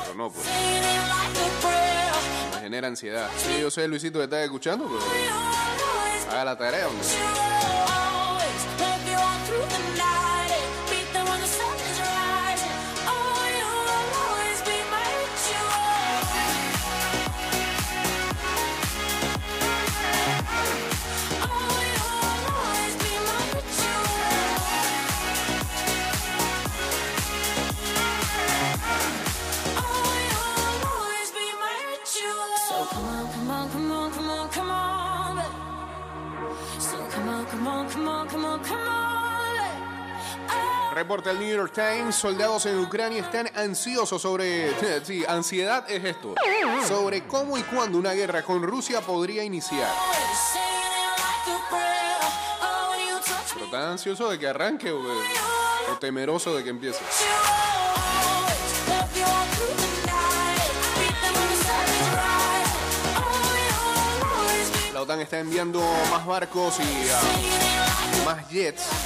Pero 0.02 0.14
no, 0.16 0.32
pues, 0.32 0.46
me 2.54 2.60
genera 2.62 2.88
ansiedad. 2.88 3.28
Sí, 3.36 3.60
yo 3.60 3.70
sé, 3.70 3.86
Luisito, 3.86 4.18
que 4.18 4.24
estás 4.24 4.42
escuchando, 4.44 4.86
pero 4.88 6.30
haga 6.30 6.44
la 6.46 6.56
tarea, 6.56 6.88
hombre. 6.88 7.06
Reporta 41.10 41.32
el 41.32 41.40
New 41.40 41.56
York 41.56 41.72
Times, 41.74 42.14
soldados 42.14 42.66
en 42.66 42.78
Ucrania 42.78 43.22
están 43.22 43.50
ansiosos 43.56 44.22
sobre... 44.22 44.70
Sí, 45.04 45.24
ansiedad 45.26 45.84
es 45.90 46.04
esto. 46.04 46.36
Sobre 46.86 47.26
cómo 47.26 47.58
y 47.58 47.64
cuándo 47.64 47.98
una 47.98 48.12
guerra 48.12 48.44
con 48.44 48.62
Rusia 48.62 49.00
podría 49.00 49.42
iniciar. 49.42 49.92
Pero 53.52 53.64
están 53.64 53.82
ansiosos 53.82 54.30
de 54.30 54.38
que 54.38 54.46
arranque 54.46 54.92
o, 54.92 55.00
o 55.00 55.96
temeroso 55.98 56.54
de 56.54 56.62
que 56.62 56.70
empiece. 56.70 57.00
La 64.94 65.02
OTAN 65.02 65.18
está 65.22 65.40
enviando 65.40 65.80
más 66.12 66.24
barcos 66.24 66.78
y 66.78 66.84
like 66.84 68.24
más 68.24 68.48
jets 68.48 68.99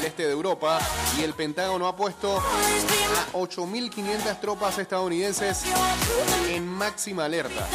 al 0.00 0.06
este 0.06 0.26
de 0.26 0.32
Europa 0.32 0.78
y 1.18 1.22
el 1.22 1.34
Pentágono 1.34 1.86
ha 1.86 1.94
puesto 1.94 2.38
a 2.38 3.32
8.500 3.32 4.40
tropas 4.40 4.78
estadounidenses 4.78 5.64
en 6.48 6.66
máxima 6.66 7.26
alerta. 7.26 7.66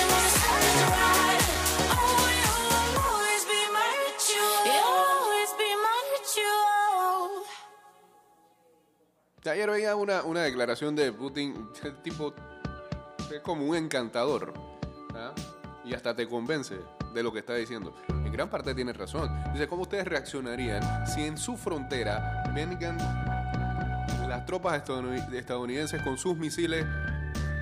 Ayer 9.45 9.69
veía 9.69 9.95
una, 9.95 10.23
una 10.23 10.41
declaración 10.41 10.95
de 10.95 11.11
Putin, 11.11 11.69
tipo, 12.03 12.33
es 13.31 13.41
como 13.41 13.65
un 13.67 13.75
encantador, 13.75 14.53
¿ah? 15.13 15.33
y 15.83 15.93
hasta 15.93 16.15
te 16.15 16.27
convence 16.27 16.79
de 17.13 17.23
lo 17.23 17.31
que 17.31 17.39
está 17.39 17.53
diciendo. 17.53 17.93
Gran 18.35 18.49
parte 18.49 18.75
tiene 18.75 18.91
razón. 18.91 19.29
Dice, 19.53 19.65
¿cómo 19.65 19.83
ustedes 19.83 20.05
reaccionarían 20.05 21.07
si 21.07 21.23
en 21.23 21.37
su 21.37 21.55
frontera 21.55 22.43
vengan 22.53 22.97
las 24.27 24.45
tropas 24.45 24.83
estadounid- 24.83 25.33
estadounidenses 25.33 26.01
con 26.01 26.17
sus 26.17 26.35
misiles 26.35 26.85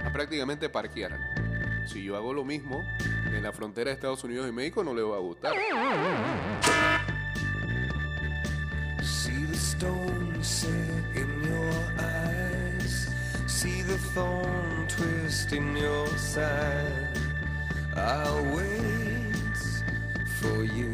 a 0.03 0.11
prácticamente 0.11 0.69
parquearan? 0.69 1.19
Si 1.87 2.03
yo 2.03 2.15
hago 2.15 2.33
lo 2.33 2.43
mismo 2.43 2.81
en 3.27 3.43
la 3.43 3.51
frontera 3.51 3.89
de 3.91 3.93
Estados 3.93 4.23
Unidos 4.23 4.49
y 4.49 4.51
México, 4.51 4.83
no 4.83 4.95
le 4.95 5.03
va 5.03 5.17
a 5.17 5.19
gustar. 5.19 5.53
See 9.03 9.45
the 9.45 9.55
stone 9.57 10.43
set 10.43 10.73
in 11.15 11.43
your 11.43 11.73
eyes. 11.99 13.09
See 13.45 13.83
the 13.83 13.97
thorn 14.15 14.87
twist 14.87 15.53
in 15.53 15.77
your 15.77 16.07
side. 16.17 17.19
I'll 17.95 18.43
wait 18.55 19.12
for 20.43 20.63
you. 20.63 20.93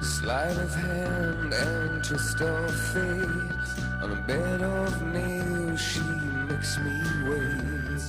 Sleight 0.00 0.56
of 0.56 0.72
hand 0.72 1.52
and 1.52 2.04
twist 2.04 2.40
of 2.40 2.70
fate. 2.92 3.68
On 4.02 4.10
a 4.12 4.20
bed 4.28 4.62
of 4.62 5.02
nails, 5.12 5.80
she 5.80 6.00
makes 6.48 6.78
me 6.78 6.96
wait. 7.28 8.04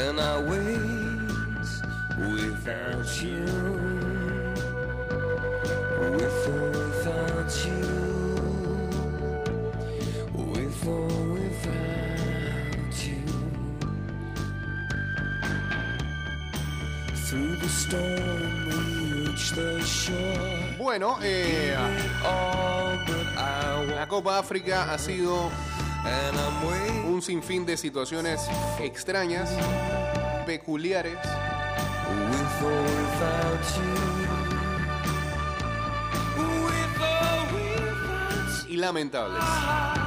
And 0.00 0.18
I 0.18 0.34
wait 0.52 1.72
without 2.32 3.10
you. 3.22 3.44
With 6.00 6.48
or 6.54 6.70
without 6.70 7.52
you. 7.66 7.95
Bueno, 20.78 21.18
eh, 21.22 21.76
la 23.94 24.06
Copa 24.08 24.38
África 24.38 24.92
ha 24.92 24.98
sido 24.98 25.50
un 27.06 27.20
sinfín 27.22 27.66
de 27.66 27.76
situaciones 27.76 28.40
extrañas, 28.80 29.50
peculiares, 30.46 31.18
With 32.06 32.62
or 39.14 40.05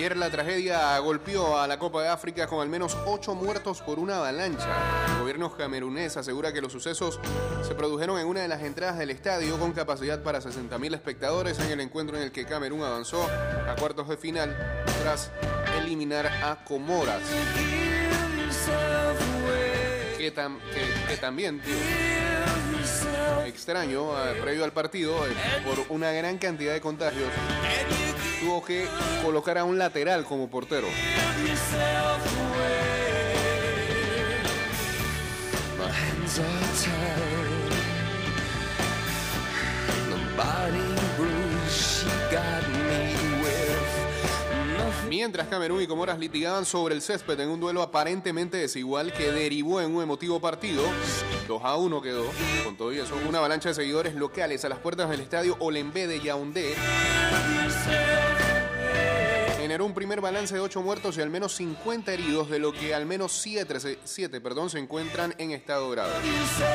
Ayer 0.00 0.16
la 0.16 0.30
tragedia 0.30 0.98
golpeó 1.00 1.58
a 1.58 1.66
la 1.66 1.78
Copa 1.78 2.00
de 2.02 2.08
África 2.08 2.46
con 2.46 2.62
al 2.62 2.70
menos 2.70 2.96
ocho 3.04 3.34
muertos 3.34 3.82
por 3.82 3.98
una 3.98 4.16
avalancha. 4.16 4.66
El 5.12 5.18
gobierno 5.20 5.54
camerunés 5.54 6.16
asegura 6.16 6.54
que 6.54 6.62
los 6.62 6.72
sucesos 6.72 7.20
se 7.62 7.74
produjeron 7.74 8.18
en 8.18 8.26
una 8.26 8.40
de 8.40 8.48
las 8.48 8.62
entradas 8.62 8.96
del 8.96 9.10
estadio 9.10 9.58
con 9.58 9.72
capacidad 9.72 10.22
para 10.22 10.40
60.000 10.40 10.94
espectadores 10.94 11.58
en 11.58 11.70
el 11.72 11.80
encuentro 11.80 12.16
en 12.16 12.22
el 12.22 12.32
que 12.32 12.46
Camerún 12.46 12.82
avanzó 12.82 13.22
a 13.68 13.76
cuartos 13.78 14.08
de 14.08 14.16
final 14.16 14.56
tras 15.02 15.30
eliminar 15.82 16.28
a 16.28 16.64
Comoras. 16.64 17.20
que, 20.16 20.34
tam- 20.34 20.58
que- 21.08 21.16
también, 21.18 21.60
extraño, 23.44 24.12
eh, 24.30 24.38
previo 24.40 24.64
al 24.64 24.72
partido, 24.72 25.26
eh, 25.26 25.30
por 25.66 25.84
una 25.94 26.10
gran 26.12 26.38
cantidad 26.38 26.72
de 26.72 26.80
contagios, 26.80 27.28
tuvo 28.40 28.64
que 28.64 28.86
colocar 29.22 29.58
a 29.58 29.64
un 29.64 29.78
lateral 29.78 30.24
como 30.24 30.48
portero. 30.48 30.88
Mientras 45.10 45.48
Camerún 45.48 45.82
y 45.82 45.88
Comoras 45.88 46.20
litigaban 46.20 46.64
sobre 46.64 46.94
el 46.94 47.02
césped 47.02 47.40
en 47.40 47.48
un 47.48 47.58
duelo 47.58 47.82
aparentemente 47.82 48.58
desigual 48.58 49.12
que 49.12 49.32
derivó 49.32 49.80
en 49.80 49.92
un 49.92 50.04
emotivo 50.04 50.40
partido, 50.40 50.84
2 51.48 51.62
a 51.64 51.74
1 51.74 52.00
quedó, 52.00 52.26
con 52.62 52.76
todo 52.76 52.92
eso, 52.92 53.16
una 53.28 53.38
avalancha 53.38 53.70
de 53.70 53.74
seguidores 53.74 54.14
locales 54.14 54.64
a 54.64 54.68
las 54.68 54.78
puertas 54.78 55.10
del 55.10 55.18
estadio 55.18 55.56
Olembe 55.58 56.06
de 56.06 56.20
Yaoundé 56.20 56.76
generó 59.70 59.86
un 59.86 59.94
primer 59.94 60.20
balance 60.20 60.52
de 60.52 60.60
8 60.60 60.82
muertos 60.82 61.16
y 61.16 61.20
al 61.20 61.30
menos 61.30 61.54
50 61.54 62.12
heridos, 62.12 62.50
de 62.50 62.58
lo 62.58 62.72
que 62.72 62.92
al 62.92 63.06
menos 63.06 63.30
7, 63.40 64.40
perdón, 64.40 64.68
se 64.68 64.80
encuentran 64.80 65.32
en 65.38 65.52
estado 65.52 65.88
grave. 65.90 66.10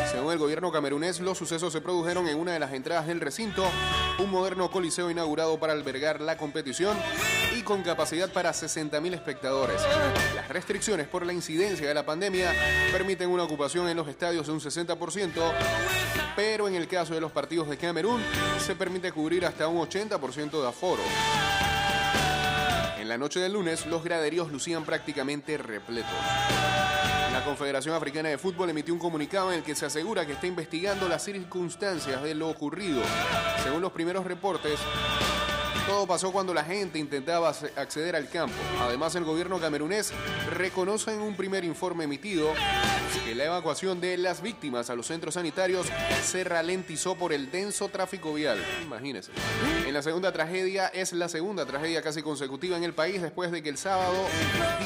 Según 0.10 0.31
el 0.31 0.39
gobierno 0.39 0.71
camerunés, 0.71 1.19
los 1.19 1.38
sucesos 1.38 1.73
se 1.73 1.81
produjeron 1.81 2.29
en 2.29 2.38
una 2.38 2.53
de 2.53 2.60
las 2.60 2.71
entradas 2.71 3.08
del 3.08 3.19
recinto, 3.19 3.69
un 4.19 4.31
moderno 4.31 4.71
coliseo 4.71 5.12
inaugurado 5.12 5.60
para 5.60 5.73
albergar 5.73 6.21
la 6.21 6.38
competición 6.38 6.95
y 7.58 7.63
con 7.63 7.84
capacidad 7.84 8.31
para 8.31 8.51
60.000 8.51 9.13
espectadores. 9.13 9.81
Las 10.34 10.47
restricciones 10.47 11.05
por 11.10 11.25
la 11.25 11.34
incidencia 11.34 11.89
de 11.89 11.93
la 11.93 12.05
pandemia 12.05 12.53
permiten 12.93 13.29
una 13.29 13.43
ocupación 13.43 13.89
en 13.89 13.97
los 13.97 14.08
estadios 14.08 14.47
de 14.47 14.53
un 14.53 14.62
60%, 14.62 15.53
pero 16.38 16.69
en 16.69 16.75
el 16.75 16.88
caso 16.88 17.13
de 17.13 17.19
los 17.19 17.34
partidos 17.34 17.67
de 17.67 17.75
Camerún 17.75 18.21
se 18.58 18.73
permite 18.73 19.12
cubrir 19.12 19.45
hasta 19.45 19.67
un 19.67 19.86
80% 19.86 20.62
de 20.62 20.67
aforo. 20.69 21.03
En 23.06 23.10
la 23.10 23.20
noche 23.20 23.39
del 23.39 23.54
lunes, 23.54 23.86
los 23.86 24.04
graderíos 24.04 24.52
lucían 24.52 24.84
prácticamente 24.84 25.60
repletos. 25.60 26.10
La 27.32 27.44
Confederación 27.46 27.94
Africana 27.94 28.30
de 28.30 28.39
Fútbol 28.39 28.72
emitió 28.72 28.96
un 28.96 29.00
comunicado 29.00 29.52
en 29.52 29.60
el 29.60 29.63
que 29.63 29.76
se 29.76 29.86
asegura 29.86 30.26
que 30.26 30.32
está 30.32 30.48
investigando 30.48 31.08
las 31.08 31.24
circunstancias 31.24 32.24
de 32.24 32.34
lo 32.34 32.50
ocurrido. 32.50 33.04
Según 33.63 33.82
los 33.82 33.91
primeros 33.91 34.26
reportes, 34.26 34.80
todo 35.86 36.08
pasó 36.08 36.32
cuando 36.32 36.54
la 36.54 36.63
gente 36.63 36.98
intentaba 37.00 37.52
ac- 37.54 37.71
acceder 37.78 38.15
al 38.15 38.30
campo. 38.30 38.56
Además, 38.82 39.15
el 39.15 39.24
gobierno 39.24 39.60
camerunés 39.60 40.12
reconoce 40.52 41.13
en 41.13 41.21
un 41.21 41.36
primer 41.36 41.63
informe 41.63 42.06
emitido 42.06 42.54
que 43.26 43.36
la 43.36 43.45
evacuación 43.45 44.02
de 44.02 44.17
las 44.17 44.41
víctimas 44.41 44.89
a 44.89 44.95
los 44.95 45.08
centros 45.08 45.36
sanitarios 45.36 45.88
se 46.24 46.43
ralentizó 46.43 47.15
por 47.15 47.34
el 47.34 47.50
denso 47.52 47.89
tráfico 47.89 48.34
vial. 48.34 48.63
Imagínense. 48.84 49.32
En 49.88 49.93
la 49.93 50.02
segunda 50.02 50.32
tragedia 50.32 50.88
es 50.88 51.13
la 51.13 51.30
segunda 51.30 51.65
tragedia 51.65 52.02
casi 52.02 52.21
consecutiva 52.21 52.76
en 52.78 52.84
el 52.84 52.93
país 52.93 53.21
después 53.21 53.52
de 53.52 53.63
que 53.63 53.69
el 53.69 53.78
sábado 53.78 54.15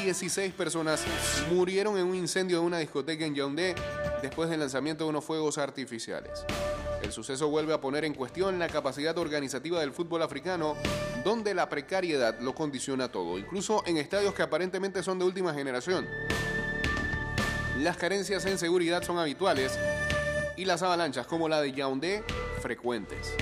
16 0.01 0.53
personas 0.53 1.03
murieron 1.51 1.97
en 1.97 2.05
un 2.05 2.15
incendio 2.15 2.59
en 2.59 2.65
una 2.65 2.77
discoteca 2.79 3.25
en 3.25 3.35
Yaoundé 3.35 3.75
después 4.21 4.49
del 4.49 4.59
lanzamiento 4.59 5.03
de 5.05 5.09
unos 5.09 5.23
fuegos 5.25 5.57
artificiales. 5.57 6.45
El 7.01 7.11
suceso 7.11 7.47
vuelve 7.47 7.73
a 7.73 7.81
poner 7.81 8.05
en 8.05 8.13
cuestión 8.13 8.59
la 8.59 8.67
capacidad 8.67 9.17
organizativa 9.17 9.79
del 9.79 9.93
fútbol 9.93 10.21
africano, 10.21 10.75
donde 11.23 11.53
la 11.53 11.69
precariedad 11.69 12.39
lo 12.39 12.53
condiciona 12.53 13.09
todo, 13.09 13.37
incluso 13.37 13.83
en 13.85 13.97
estadios 13.97 14.33
que 14.33 14.43
aparentemente 14.43 15.01
son 15.01 15.19
de 15.19 15.25
última 15.25 15.53
generación. 15.53 16.07
Las 17.79 17.97
carencias 17.97 18.45
en 18.45 18.57
seguridad 18.57 19.03
son 19.03 19.17
habituales 19.17 19.79
y 20.57 20.65
las 20.65 20.83
avalanchas 20.83 21.25
como 21.25 21.47
la 21.47 21.61
de 21.61 21.71
Yaoundé 21.71 22.23
frecuentes. 22.61 23.33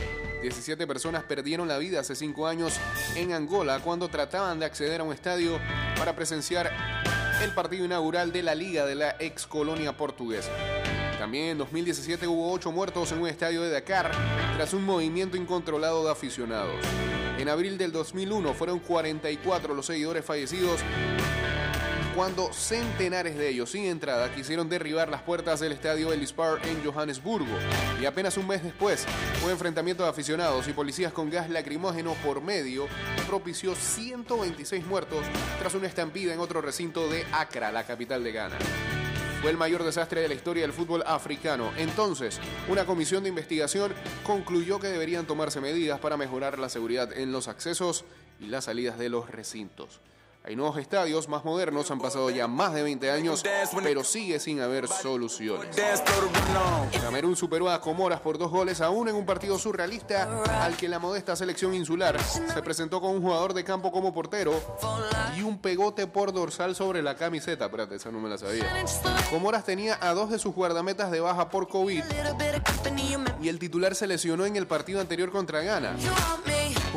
17 0.41 0.85
personas 0.85 1.23
perdieron 1.23 1.67
la 1.67 1.79
vida 1.79 2.01
hace 2.01 2.15
5 2.15 2.45
años 2.45 2.79
en 3.15 3.33
Angola 3.33 3.79
cuando 3.79 4.07
trataban 4.07 4.59
de 4.59 4.67
acceder 4.67 5.01
a 5.01 5.03
un 5.03 5.13
estadio 5.13 5.59
para 5.97 6.15
presenciar 6.15 6.71
el 7.41 7.51
partido 7.51 7.85
inaugural 7.85 8.31
de 8.31 8.43
la 8.43 8.53
Liga 8.53 8.85
de 8.85 8.95
la 8.95 9.15
ex 9.19 9.47
colonia 9.47 9.97
portuguesa. 9.97 10.51
También 11.17 11.45
en 11.45 11.57
2017 11.57 12.27
hubo 12.27 12.51
8 12.51 12.71
muertos 12.71 13.11
en 13.11 13.19
un 13.19 13.27
estadio 13.27 13.61
de 13.63 13.71
Dakar 13.71 14.11
tras 14.55 14.73
un 14.73 14.85
movimiento 14.85 15.35
incontrolado 15.35 16.03
de 16.05 16.11
aficionados. 16.11 16.75
En 17.37 17.49
abril 17.49 17.77
del 17.77 17.91
2001 17.91 18.53
fueron 18.53 18.79
44 18.79 19.73
los 19.73 19.85
seguidores 19.85 20.23
fallecidos 20.25 20.81
cuando 22.17 22.51
centenares 22.51 23.37
de 23.37 23.47
ellos 23.47 23.69
sin 23.69 23.85
entrada 23.85 24.33
quisieron 24.33 24.67
derribar 24.67 25.07
las 25.07 25.21
puertas 25.21 25.59
del 25.59 25.71
estadio 25.71 26.11
Ellis 26.11 26.33
Park 26.33 26.61
en 26.65 26.83
Johannesburgo. 26.83 27.55
Y 28.01 28.05
apenas 28.05 28.37
un 28.37 28.47
mes 28.47 28.63
después, 28.63 29.05
un 29.45 29.51
enfrentamiento 29.51 30.01
de 30.01 30.09
aficionados 30.09 30.67
y 30.67 30.73
policías 30.73 31.13
con 31.13 31.29
gas 31.29 31.47
lacrimógeno 31.47 32.15
por 32.25 32.41
medio 32.41 32.87
propició 33.27 33.75
126 33.75 34.83
muertos 34.87 35.23
tras 35.59 35.75
una 35.75 35.85
estampida 35.85 36.33
en 36.33 36.39
otro 36.39 36.59
recinto 36.59 37.07
de 37.07 37.23
Accra, 37.31 37.71
la 37.71 37.85
capital 37.85 38.23
de 38.23 38.31
Ghana. 38.31 38.57
Fue 39.41 39.51
el 39.51 39.57
mayor 39.57 39.83
desastre 39.83 40.21
de 40.21 40.27
la 40.27 40.33
historia 40.33 40.63
del 40.63 40.73
fútbol 40.73 41.03
africano. 41.05 41.71
Entonces, 41.77 42.39
una 42.67 42.85
comisión 42.85 43.23
de 43.23 43.29
investigación 43.29 43.93
concluyó 44.23 44.79
que 44.79 44.87
deberían 44.87 45.27
tomarse 45.27 45.61
medidas 45.61 45.99
para 45.99 46.17
mejorar 46.17 46.57
la 46.57 46.69
seguridad 46.69 47.15
en 47.15 47.31
los 47.31 47.47
accesos 47.47 48.03
y 48.39 48.47
las 48.47 48.65
salidas 48.65 48.97
de 48.97 49.09
los 49.09 49.29
recintos. 49.29 50.01
Hay 50.47 50.55
nuevos 50.55 50.77
estadios 50.77 51.27
más 51.27 51.43
modernos, 51.43 51.91
han 51.91 51.99
pasado 51.99 52.29
ya 52.29 52.47
más 52.47 52.73
de 52.73 52.81
20 52.81 53.11
años, 53.11 53.43
pero 53.83 54.05
sigue 54.05 54.39
sin 54.39 54.61
haber 54.61 54.87
soluciones. 54.87 55.75
Camerún 57.01 57.35
superó 57.35 57.69
a 57.69 57.81
Comoras 57.81 58.21
por 58.21 58.37
dos 58.37 58.49
goles 58.49 58.79
a 58.79 58.89
uno 58.89 59.09
en 59.09 59.17
un 59.17 59.25
partido 59.25 59.59
surrealista 59.59 60.41
al 60.63 60.77
que 60.77 60.87
la 60.87 60.99
modesta 60.99 61.35
selección 61.35 61.73
insular 61.73 62.17
se 62.21 62.61
presentó 62.61 63.01
con 63.01 63.11
un 63.11 63.21
jugador 63.21 63.53
de 63.53 63.65
campo 63.65 63.91
como 63.91 64.13
portero 64.13 64.53
y 65.35 65.41
un 65.41 65.57
pegote 65.57 66.07
por 66.07 66.31
dorsal 66.31 66.75
sobre 66.77 67.01
la 67.01 67.17
camiseta. 67.17 67.65
Espérate, 67.65 67.95
esa 67.95 68.09
no 68.09 68.21
me 68.21 68.29
la 68.29 68.37
sabía. 68.37 68.85
Comoras 69.29 69.65
tenía 69.65 69.97
a 69.99 70.13
dos 70.13 70.29
de 70.29 70.39
sus 70.39 70.55
guardametas 70.55 71.11
de 71.11 71.19
baja 71.19 71.49
por 71.49 71.67
COVID 71.67 72.03
y 73.41 73.49
el 73.49 73.59
titular 73.59 73.95
se 73.95 74.07
lesionó 74.07 74.45
en 74.45 74.55
el 74.55 74.65
partido 74.65 75.01
anterior 75.01 75.29
contra 75.29 75.59
Ghana. 75.61 75.97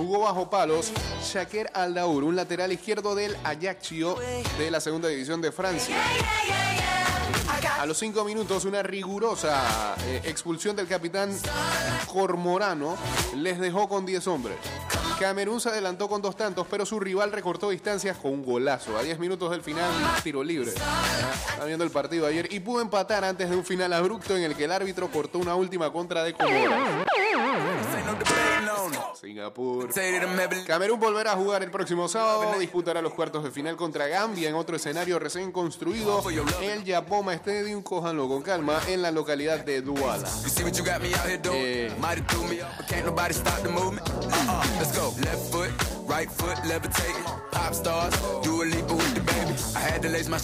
Jugó 0.00 0.20
bajo 0.20 0.48
palos 0.48 0.90
Shaker 1.22 1.70
Aldaur, 1.74 2.24
un 2.24 2.34
lateral 2.34 2.72
izquierdo 2.72 3.14
del 3.14 3.36
Ajaccio 3.44 4.16
de 4.56 4.70
la 4.70 4.80
segunda 4.80 5.08
división 5.08 5.42
de 5.42 5.52
Francia. 5.52 5.94
A 7.78 7.84
los 7.84 7.98
cinco 7.98 8.24
minutos, 8.24 8.64
una 8.64 8.82
rigurosa 8.82 9.94
eh, 10.06 10.22
expulsión 10.24 10.74
del 10.74 10.86
capitán 10.86 11.36
Cormorano 12.06 12.96
les 13.36 13.58
dejó 13.60 13.90
con 13.90 14.06
10 14.06 14.26
hombres. 14.28 14.56
Camerún 15.18 15.60
se 15.60 15.68
adelantó 15.68 16.08
con 16.08 16.22
dos 16.22 16.34
tantos, 16.34 16.66
pero 16.70 16.86
su 16.86 16.98
rival 16.98 17.30
recortó 17.30 17.68
distancias 17.68 18.16
con 18.16 18.32
un 18.32 18.42
golazo. 18.42 18.96
A 18.96 19.02
10 19.02 19.18
minutos 19.18 19.50
del 19.50 19.60
final, 19.60 19.92
tiro 20.24 20.42
libre. 20.42 20.70
Está 20.70 21.66
viendo 21.66 21.84
el 21.84 21.90
partido 21.90 22.26
ayer 22.26 22.50
y 22.50 22.60
pudo 22.60 22.80
empatar 22.80 23.22
antes 23.22 23.50
de 23.50 23.54
un 23.54 23.66
final 23.66 23.92
abrupto 23.92 24.34
en 24.34 24.44
el 24.44 24.56
que 24.56 24.64
el 24.64 24.72
árbitro 24.72 25.10
cortó 25.10 25.38
una 25.38 25.54
última 25.56 25.92
contra 25.92 26.24
de 26.24 26.32
Comoras. 26.32 27.06
Singapur. 29.20 29.92
Camerún 30.66 30.98
volverá 30.98 31.32
a 31.32 31.36
jugar 31.36 31.62
el 31.62 31.70
próximo 31.70 32.08
sábado, 32.08 32.58
disputará 32.58 33.02
los 33.02 33.12
cuartos 33.12 33.44
de 33.44 33.50
final 33.50 33.76
contra 33.76 34.06
Gambia 34.06 34.48
en 34.48 34.54
otro 34.54 34.76
escenario 34.76 35.18
recién 35.18 35.52
construido, 35.52 36.22
el 36.62 36.84
Yapoma 36.84 37.34
Stadium, 37.34 37.82
cójanlo 37.82 38.28
con 38.28 38.40
calma, 38.42 38.80
en 38.88 39.02
la 39.02 39.10
localidad 39.10 39.64
de 39.64 39.82
Douala. 39.82 40.28
Eh, 41.52 41.92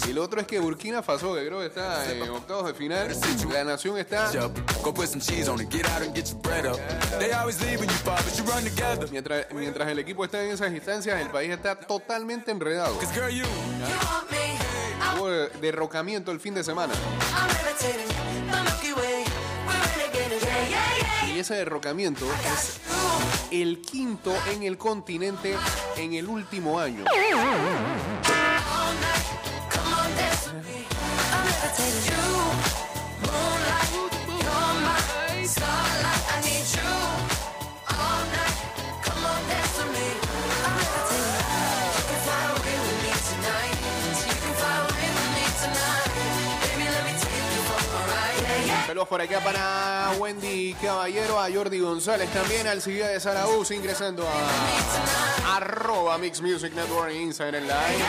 y 0.07 0.13
lo 0.13 0.23
otro 0.23 0.39
es 0.41 0.47
que 0.47 0.59
Burkina 0.59 1.01
Faso, 1.03 1.33
que 1.35 1.45
creo 1.45 1.59
que 1.59 1.67
está 1.67 2.11
en 2.11 2.29
octavos 2.29 2.65
de 2.67 2.73
final, 2.73 3.07
la 3.51 3.63
nación 3.63 3.97
está 3.97 4.31
Mientras, 9.11 9.45
mientras 9.53 9.87
el 9.89 9.99
equipo 9.99 10.25
está 10.25 10.43
en 10.43 10.51
esas 10.51 10.71
instancias, 10.71 11.19
el 11.21 11.29
país 11.29 11.51
está 11.51 11.75
totalmente 11.79 12.51
enredado. 12.51 12.97
Hubo 15.17 15.29
de- 15.29 15.49
derrocamiento 15.61 16.31
el 16.31 16.39
fin 16.39 16.53
de 16.53 16.63
semana. 16.63 16.93
Y 21.35 21.39
ese 21.39 21.53
derrocamiento 21.55 22.25
es 22.53 22.79
el 23.51 23.81
quinto 23.81 24.33
en 24.51 24.63
el 24.63 24.77
continente 24.77 25.55
en 25.95 26.13
el 26.13 26.27
último 26.27 26.79
año. 26.79 27.05
I 31.29 31.43
meditated 31.43 32.05
you, 32.07 32.23
moonlight, 33.21 33.91
you're 34.27 34.75
my 34.81 35.43
starlight. 35.45 36.16
Saludos 49.07 49.09
por 49.09 49.21
acá 49.21 49.39
para 49.43 50.11
Wendy 50.19 50.75
Caballero, 50.81 51.39
a 51.39 51.49
Jordi 51.51 51.79
González, 51.79 52.29
también 52.33 52.67
al 52.67 52.81
Ciudad 52.81 53.09
de 53.09 53.19
Zarauz, 53.19 53.71
ingresando 53.71 54.27
a 54.27 55.55
arroba 55.55 56.17
Mix 56.17 56.41
Music 56.41 56.73
Network 56.73 57.13
Instagram 57.13 57.63
Live. 57.63 58.03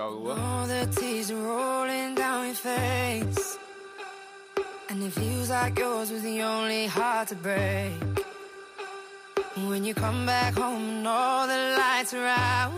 All 0.00 0.66
the 0.66 0.88
tears 0.96 1.30
are 1.30 1.36
rolling 1.36 2.14
down 2.14 2.46
your 2.46 2.54
face. 2.54 3.58
And 4.88 5.02
it 5.02 5.12
feels 5.12 5.50
like 5.50 5.78
yours 5.78 6.10
was 6.10 6.22
the 6.22 6.40
only 6.40 6.86
heart 6.86 7.28
to 7.28 7.34
break. 7.34 7.92
When 9.68 9.84
you 9.84 9.92
come 9.92 10.24
back 10.24 10.54
home 10.54 10.88
and 10.88 11.06
all 11.06 11.46
the 11.46 11.76
lights 11.78 12.14
are 12.14 12.26
out. 12.26 12.72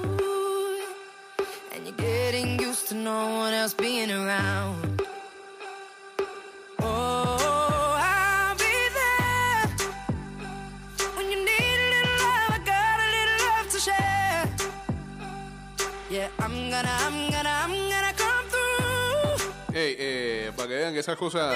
And 1.73 1.87
you're 1.87 1.97
getting 1.97 2.61
used 2.61 2.89
to 2.89 2.97
no 2.97 3.29
one 3.39 3.53
else 3.55 3.75
being 3.75 4.11
around. 4.11 4.92
Yeah, 16.23 16.31
I'm 16.39 16.71
gonna, 16.71 16.89
I'm 17.01 17.31
gonna, 17.33 17.51
I'm 17.65 17.71
gonna 17.91 18.13
come 18.17 18.49
through. 18.49 19.75
Ey, 19.75 19.97
eh, 19.99 20.53
para 20.55 20.69
que 20.69 20.75
vean 20.77 20.93
que 20.93 21.01
esas 21.01 21.17
cosas 21.17 21.53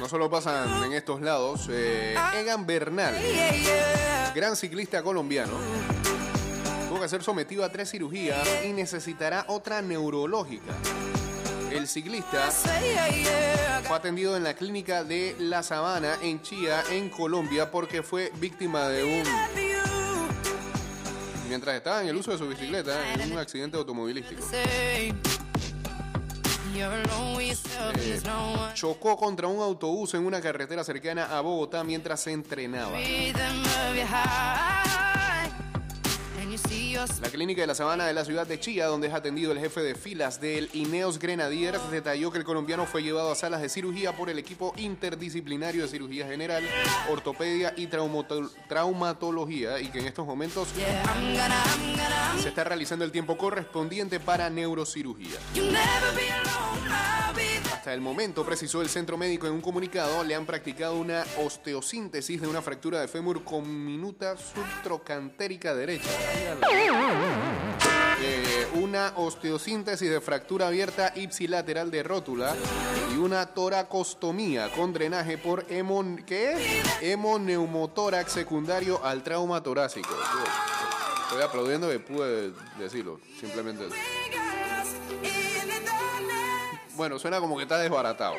no 0.00 0.08
solo 0.08 0.30
pasan 0.30 0.84
en 0.84 0.94
estos 0.94 1.20
lados. 1.20 1.68
eh, 1.70 2.14
Egan 2.40 2.64
Bernal, 2.64 3.14
gran 4.34 4.56
ciclista 4.56 5.02
colombiano, 5.02 5.52
tuvo 6.88 7.02
que 7.02 7.08
ser 7.10 7.22
sometido 7.22 7.64
a 7.64 7.68
tres 7.68 7.90
cirugías 7.90 8.48
y 8.64 8.68
necesitará 8.68 9.44
otra 9.48 9.82
neurológica. 9.82 10.72
El 11.70 11.86
ciclista 11.86 12.50
fue 13.86 13.94
atendido 13.94 14.38
en 14.38 14.44
la 14.44 14.54
clínica 14.54 15.04
de 15.04 15.36
La 15.38 15.62
Sabana 15.62 16.16
en 16.22 16.40
Chía, 16.40 16.82
en 16.90 17.10
Colombia, 17.10 17.70
porque 17.70 18.02
fue 18.02 18.32
víctima 18.36 18.88
de 18.88 19.04
un. 19.04 19.77
Mientras 21.48 21.74
estaba 21.76 22.02
en 22.02 22.08
el 22.08 22.16
uso 22.16 22.30
de 22.32 22.38
su 22.38 22.48
bicicleta 22.48 23.14
en 23.14 23.32
un 23.32 23.38
accidente 23.38 23.76
automovilístico. 23.76 24.42
One. 28.36 28.74
Chocó 28.74 29.16
contra 29.16 29.48
un 29.48 29.60
autobús 29.60 30.14
en 30.14 30.24
una 30.24 30.40
carretera 30.40 30.84
cercana 30.84 31.36
a 31.36 31.40
Bogotá 31.40 31.82
mientras 31.82 32.20
se 32.20 32.32
entrenaba. 32.32 33.00
La 36.98 37.30
clínica 37.30 37.60
de 37.60 37.68
la 37.68 37.76
Sabana 37.76 38.06
de 38.06 38.12
la 38.12 38.24
ciudad 38.24 38.44
de 38.44 38.58
Chía, 38.58 38.86
donde 38.86 39.06
es 39.06 39.14
atendido 39.14 39.52
el 39.52 39.60
jefe 39.60 39.82
de 39.82 39.94
filas 39.94 40.40
del 40.40 40.68
Ineos 40.72 41.20
Grenadiers, 41.20 41.78
detalló 41.92 42.32
que 42.32 42.38
el 42.38 42.44
colombiano 42.44 42.86
fue 42.86 43.04
llevado 43.04 43.30
a 43.30 43.36
salas 43.36 43.60
de 43.62 43.68
cirugía 43.68 44.16
por 44.16 44.30
el 44.30 44.36
equipo 44.40 44.74
interdisciplinario 44.76 45.82
de 45.82 45.88
cirugía 45.88 46.26
general, 46.26 46.64
ortopedia 47.08 47.72
y 47.76 47.86
traumato- 47.86 48.50
traumatología 48.68 49.78
y 49.78 49.90
que 49.92 50.00
en 50.00 50.06
estos 50.06 50.26
momentos 50.26 50.66
Yeah, 50.76 51.04
I'm 51.04 51.34
gonna, 51.36 51.62
I'm 51.64 51.92
gonna, 51.92 52.32
I'm 52.34 52.42
se 52.42 52.48
está 52.48 52.64
realizando 52.64 53.04
el 53.04 53.12
tiempo 53.12 53.38
correspondiente 53.38 54.18
para 54.18 54.50
neurocirugía. 54.50 55.38
Hasta 57.78 57.94
el 57.94 58.00
momento, 58.00 58.44
precisó 58.44 58.82
el 58.82 58.88
centro 58.88 59.16
médico 59.16 59.46
en 59.46 59.52
un 59.52 59.60
comunicado, 59.60 60.24
le 60.24 60.34
han 60.34 60.44
practicado 60.44 60.96
una 60.96 61.24
osteosíntesis 61.36 62.40
de 62.40 62.48
una 62.48 62.60
fractura 62.60 63.00
de 63.00 63.06
fémur 63.06 63.44
con 63.44 63.84
minuta 63.86 64.36
subtrocantérica 64.36 65.76
derecha. 65.76 66.10
Eh, 68.20 68.66
una 68.74 69.12
osteosíntesis 69.14 70.10
de 70.10 70.20
fractura 70.20 70.66
abierta 70.66 71.12
ipsilateral 71.14 71.92
de 71.92 72.02
rótula 72.02 72.56
y 73.14 73.16
una 73.16 73.46
toracostomía 73.46 74.72
con 74.72 74.92
drenaje 74.92 75.38
por 75.38 75.64
hemon, 75.68 76.24
¿qué? 76.26 76.82
hemoneumotórax 77.00 78.32
secundario 78.32 79.04
al 79.04 79.22
trauma 79.22 79.62
torácico. 79.62 80.16
Estoy 81.28 81.42
aplaudiendo 81.42 81.88
que 81.88 82.00
pude 82.00 82.50
decirlo, 82.76 83.20
simplemente 83.38 83.86
eso. 83.86 84.17
Bueno, 86.98 87.16
suena 87.20 87.38
como 87.38 87.56
que 87.56 87.62
está 87.62 87.78
desbaratado. 87.78 88.34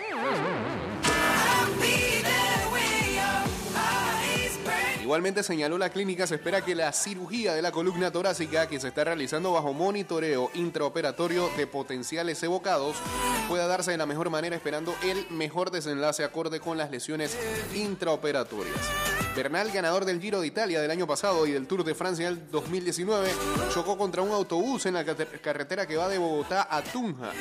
Igualmente 5.10 5.42
señaló 5.42 5.80
la 5.80 5.90
clínica, 5.90 6.28
se 6.28 6.36
espera 6.36 6.64
que 6.64 6.76
la 6.76 6.94
cirugía 6.94 7.56
de 7.56 7.64
la 7.64 7.72
columna 7.72 8.12
torácica 8.12 8.68
que 8.68 8.80
se 8.80 8.90
está 8.90 9.06
realizando 9.06 9.52
bajo 9.52 9.74
monitoreo 9.74 10.52
intraoperatorio 10.54 11.50
de 11.58 11.66
potenciales 11.66 12.44
evocados 12.44 12.96
pueda 13.48 13.66
darse 13.66 13.90
de 13.90 13.98
la 13.98 14.06
mejor 14.06 14.30
manera 14.30 14.56
esperando 14.56 14.94
el 15.02 15.26
mejor 15.32 15.72
desenlace 15.72 16.24
acorde 16.24 16.60
con 16.60 16.78
las 16.78 16.92
lesiones 16.92 17.36
intraoperatorias. 17.74 18.78
Bernal, 19.36 19.72
ganador 19.72 20.06
del 20.06 20.22
Giro 20.22 20.42
de 20.42 20.48
Italia 20.48 20.82
del 20.82 20.92
año 20.92 21.08
pasado 21.08 21.48
y 21.48 21.54
del 21.54 21.66
Tour 21.66 21.84
de 21.84 21.96
Francia 21.96 22.26
del 22.26 22.52
2019, 22.52 23.32
chocó 23.74 23.98
contra 23.98 24.22
un 24.22 24.32
autobús 24.32 24.86
en 24.86 24.96
la 24.96 25.06
carretera 25.06 25.88
que 25.88 25.98
va 25.98 26.08
de 26.08 26.18
Bogotá 26.18 26.68
a 26.70 26.84
Tunja, 26.84 27.32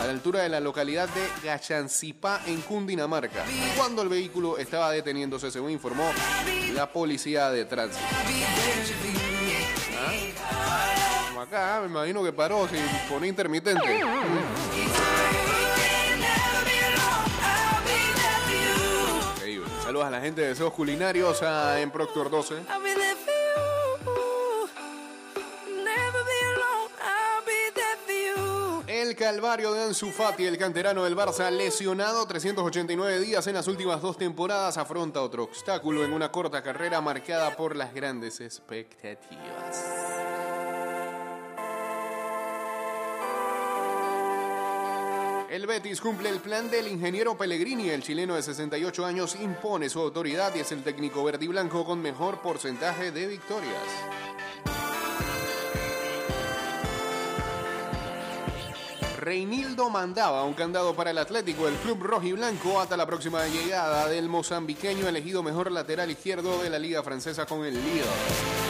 a 0.00 0.04
la 0.04 0.10
altura 0.10 0.42
de 0.42 0.48
la 0.48 0.60
localidad 0.60 1.08
de 1.08 1.48
Gachancipá, 1.48 2.42
en 2.46 2.60
Cundinamarca, 2.62 3.44
cuando 3.76 4.02
el 4.02 4.08
vehículo 4.08 4.58
estaba 4.58 4.90
deteniéndose, 4.92 5.50
según 5.50 5.70
informó 5.70 6.10
la 6.80 6.90
policía 6.90 7.50
de 7.50 7.66
tránsito. 7.66 8.02
¿Ah? 9.98 11.28
Como 11.28 11.42
acá, 11.42 11.80
me 11.82 11.88
imagino 11.88 12.24
que 12.24 12.32
paró 12.32 12.66
sin 12.68 12.80
poner 13.06 13.28
intermitente. 13.28 14.00
Saludos 19.82 20.06
a 20.06 20.10
la 20.10 20.20
gente 20.22 20.40
de 20.40 20.48
Deseos 20.48 20.72
Culinarios 20.72 21.42
ah, 21.42 21.78
en 21.78 21.90
Proctor 21.90 22.30
12. 22.30 22.54
El 29.10 29.16
calvario 29.16 29.72
de 29.72 29.82
Ansu 29.82 30.12
Fati, 30.12 30.46
el 30.46 30.56
canterano 30.56 31.02
del 31.02 31.16
Barça, 31.16 31.50
lesionado 31.50 32.24
389 32.26 33.18
días 33.18 33.44
en 33.48 33.54
las 33.54 33.66
últimas 33.66 34.00
dos 34.00 34.16
temporadas, 34.16 34.78
afronta 34.78 35.20
otro 35.20 35.42
obstáculo 35.42 36.04
en 36.04 36.12
una 36.12 36.30
corta 36.30 36.62
carrera 36.62 37.00
marcada 37.00 37.56
por 37.56 37.74
las 37.74 37.92
grandes 37.92 38.40
expectativas. 38.40 39.84
El 45.50 45.66
Betis 45.66 46.00
cumple 46.00 46.28
el 46.28 46.38
plan 46.38 46.70
del 46.70 46.86
ingeniero 46.86 47.36
Pellegrini. 47.36 47.88
El 47.88 48.04
chileno 48.04 48.36
de 48.36 48.42
68 48.44 49.04
años 49.04 49.36
impone 49.42 49.90
su 49.90 49.98
autoridad 49.98 50.54
y 50.54 50.60
es 50.60 50.70
el 50.70 50.84
técnico 50.84 51.24
verde 51.24 51.46
y 51.46 51.48
blanco 51.48 51.84
con 51.84 52.00
mejor 52.00 52.40
porcentaje 52.42 53.10
de 53.10 53.26
victorias. 53.26 54.29
Reinildo 59.30 59.88
mandaba 59.90 60.42
un 60.42 60.54
candado 60.54 60.92
para 60.92 61.12
el 61.12 61.18
Atlético. 61.18 61.68
El 61.68 61.76
club 61.76 62.02
rojo 62.02 62.26
y 62.26 62.32
blanco 62.32 62.80
hasta 62.80 62.96
la 62.96 63.06
próxima 63.06 63.46
llegada 63.46 64.08
del 64.08 64.28
mozambiqueño 64.28 65.06
elegido 65.06 65.40
mejor 65.44 65.70
lateral 65.70 66.10
izquierdo 66.10 66.60
de 66.60 66.68
la 66.68 66.80
liga 66.80 67.00
francesa 67.04 67.46
con 67.46 67.64
el 67.64 67.74
líder. 67.74 68.69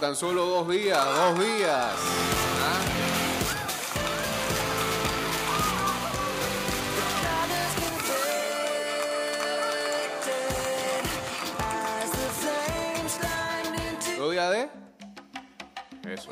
Tan 0.00 0.16
solo 0.16 0.46
dos 0.46 0.68
días, 0.68 0.98
dos 1.04 1.38
días. 1.38 1.94
¿Ah? 2.60 2.80
¿Dos 14.18 14.32
días 14.32 14.50
de? 14.50 14.70
Eso. 16.12 16.30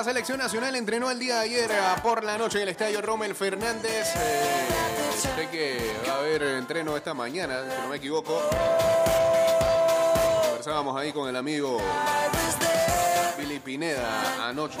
La 0.00 0.04
selección 0.04 0.38
nacional 0.38 0.74
entrenó 0.76 1.10
el 1.10 1.18
día 1.18 1.34
de 1.34 1.40
ayer 1.42 1.70
ah, 1.74 2.00
por 2.02 2.24
la 2.24 2.38
noche 2.38 2.56
en 2.56 2.62
el 2.62 2.68
estadio 2.70 3.02
Rommel 3.02 3.34
Fernández. 3.34 4.08
Eh, 4.16 4.66
sé 5.14 5.50
que 5.50 5.78
va 6.08 6.14
a 6.14 6.18
haber 6.20 6.42
entreno 6.42 6.96
esta 6.96 7.12
mañana, 7.12 7.64
si 7.68 7.82
no 7.82 7.88
me 7.88 7.96
equivoco. 7.96 8.40
Conversábamos 10.46 10.98
ahí 10.98 11.12
con 11.12 11.28
el 11.28 11.36
amigo 11.36 11.82
Billy 13.38 13.58
Pineda 13.58 14.48
anoche. 14.48 14.78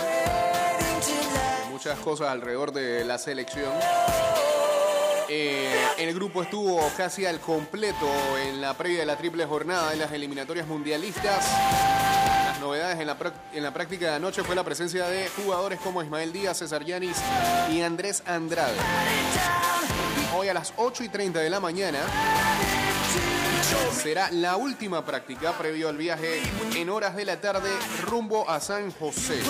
Muchas 1.70 1.98
cosas 1.98 2.28
alrededor 2.28 2.72
de 2.72 3.04
la 3.04 3.18
selección. 3.18 3.74
Eh, 5.28 5.70
el 5.98 6.14
grupo 6.14 6.42
estuvo 6.42 6.80
casi 6.96 7.26
al 7.26 7.40
completo 7.40 8.08
en 8.42 8.62
la 8.62 8.72
previa 8.72 9.00
de 9.00 9.06
la 9.06 9.18
triple 9.18 9.44
jornada 9.44 9.90
de 9.90 9.96
las 9.96 10.12
eliminatorias 10.12 10.66
mundialistas. 10.66 11.44
Novedades 12.60 13.00
en 13.00 13.06
la, 13.06 13.16
en 13.54 13.62
la 13.62 13.72
práctica 13.72 14.10
de 14.10 14.14
anoche 14.16 14.42
fue 14.42 14.54
la 14.54 14.62
presencia 14.62 15.06
de 15.08 15.28
jugadores 15.30 15.80
como 15.80 16.02
Ismael 16.02 16.30
Díaz, 16.30 16.58
César 16.58 16.84
Yanis 16.84 17.16
y 17.72 17.80
Andrés 17.80 18.22
Andrade. 18.26 18.76
Hoy 20.36 20.48
a 20.48 20.54
las 20.54 20.74
8 20.76 21.04
y 21.04 21.08
30 21.08 21.40
de 21.40 21.48
la 21.48 21.58
mañana 21.58 21.98
será 23.92 24.30
la 24.30 24.56
última 24.56 25.04
práctica 25.04 25.52
previo 25.52 25.88
al 25.88 25.96
viaje 25.96 26.40
en 26.74 26.90
horas 26.90 27.14
de 27.16 27.24
la 27.24 27.40
tarde 27.40 27.70
rumbo 28.06 28.48
a 28.48 28.60
San 28.60 28.90
José. 28.92 29.40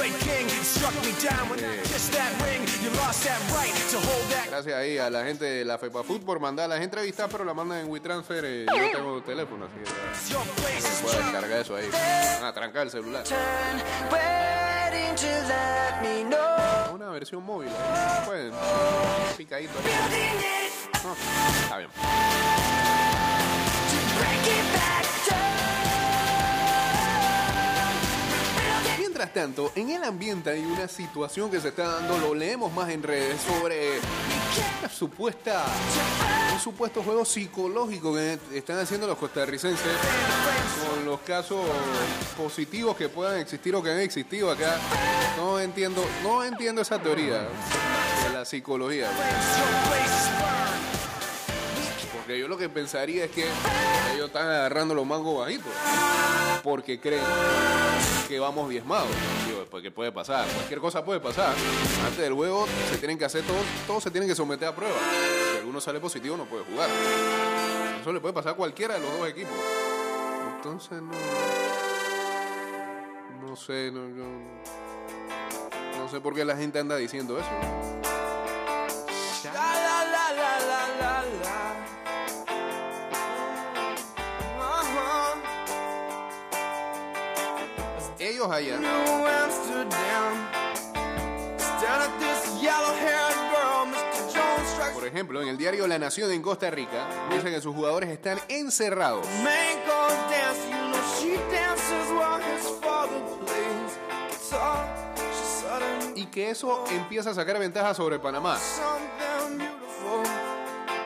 Gracias 4.48 4.74
ahí 4.74 4.98
a 4.98 5.10
la 5.10 5.24
gente 5.24 5.44
de 5.44 5.64
la 5.64 5.78
FEPA 5.78 6.02
Food 6.02 6.22
por 6.22 6.40
mandar 6.40 6.68
las 6.68 6.80
entrevistas, 6.80 7.28
pero 7.30 7.44
la 7.44 7.54
mandan 7.54 7.78
en 7.78 7.90
WeTransfer. 7.90 8.44
eh, 8.44 8.66
yo 8.66 8.90
tengo 8.92 9.22
teléfono, 9.22 9.66
así 9.66 9.74
que 9.78 11.02
puedo 11.02 11.16
descargar 11.18 11.60
eso 11.60 11.76
ahí. 11.76 11.88
Ah, 12.42 12.52
trancar 12.52 12.82
el 12.82 12.90
celular. 12.90 13.24
Una 16.92 17.10
versión 17.10 17.42
móvil. 17.44 17.70
Pueden. 18.26 18.52
Picadito. 19.36 19.72
No, 21.04 21.16
está 21.62 21.78
bien. 21.78 21.90
Mientras 28.98 29.32
tanto, 29.32 29.72
en 29.74 29.90
el 29.90 30.04
ambiente 30.04 30.50
hay 30.50 30.64
una 30.64 30.88
situación 30.88 31.50
que 31.50 31.60
se 31.60 31.68
está 31.68 32.00
dando, 32.00 32.18
lo 32.18 32.34
leemos 32.34 32.72
más 32.72 32.88
en 32.90 33.02
redes, 33.02 33.40
sobre 33.40 33.98
supuesta, 34.92 35.64
un 36.52 36.60
supuesto 36.60 37.02
juego 37.02 37.24
psicológico 37.24 38.14
que 38.14 38.38
están 38.54 38.78
haciendo 38.78 39.06
los 39.06 39.18
costarricenses 39.18 39.92
con 40.88 41.04
los 41.04 41.20
casos 41.20 41.64
positivos 42.36 42.96
que 42.96 43.08
puedan 43.08 43.38
existir 43.38 43.74
o 43.74 43.82
que 43.82 43.90
han 43.90 44.00
existido 44.00 44.50
acá. 44.50 44.76
No 45.36 45.60
entiendo, 45.60 46.04
no 46.22 46.42
entiendo 46.42 46.82
esa 46.82 46.98
teoría 46.98 47.42
de 47.42 48.32
la 48.32 48.44
psicología. 48.44 49.08
Porque 52.30 52.38
yo 52.42 52.46
lo 52.46 52.56
que 52.56 52.68
pensaría 52.68 53.24
es 53.24 53.30
que 53.32 53.42
ellos 54.14 54.26
están 54.28 54.46
agarrando 54.46 54.94
los 54.94 55.04
mangos 55.04 55.40
bajitos. 55.40 55.72
Porque 56.62 57.00
creen 57.00 57.24
que 58.28 58.38
vamos 58.38 58.70
diezmados. 58.70 59.08
Digo, 59.48 59.64
pues 59.68 59.82
¿qué 59.82 59.90
puede 59.90 60.12
pasar? 60.12 60.46
Cualquier 60.46 60.78
cosa 60.78 61.04
puede 61.04 61.18
pasar. 61.18 61.52
Antes 62.04 62.18
del 62.20 62.32
juego 62.34 62.68
se 62.88 62.98
tienen 62.98 63.18
que 63.18 63.24
hacer 63.24 63.42
todos, 63.42 63.60
todos 63.84 64.04
se 64.04 64.12
tienen 64.12 64.28
que 64.28 64.36
someter 64.36 64.68
a 64.68 64.76
prueba. 64.76 64.94
Si 65.50 65.58
alguno 65.58 65.80
sale 65.80 65.98
positivo 65.98 66.36
no 66.36 66.44
puede 66.44 66.62
jugar. 66.66 66.88
Eso 68.00 68.12
le 68.12 68.20
puede 68.20 68.32
pasar 68.32 68.52
a 68.52 68.56
cualquiera 68.56 68.94
de 68.94 69.00
los 69.00 69.18
dos 69.18 69.28
equipos. 69.28 69.56
Entonces 70.54 71.02
no. 71.02 71.10
No 73.44 73.56
sé, 73.56 73.90
no, 73.90 74.08
yo- 74.08 75.98
no 75.98 76.08
sé 76.08 76.20
por 76.20 76.32
qué 76.36 76.44
la 76.44 76.56
gente 76.56 76.78
anda 76.78 76.94
diciendo 76.96 77.36
eso. 77.40 77.48
Allá 88.48 88.78
Por 94.94 95.06
ejemplo, 95.06 95.42
en 95.42 95.48
el 95.48 95.58
diario 95.58 95.86
La 95.86 95.98
Nación 95.98 96.30
en 96.32 96.40
Costa 96.40 96.70
Rica, 96.70 97.06
dicen 97.30 97.52
que 97.52 97.60
sus 97.60 97.74
jugadores 97.74 98.08
están 98.08 98.38
encerrados. 98.48 99.26
Y 106.14 106.26
que 106.26 106.50
eso 106.50 106.84
empieza 106.90 107.30
a 107.30 107.34
sacar 107.34 107.58
ventaja 107.58 107.92
sobre 107.92 108.18
Panamá. 108.18 108.58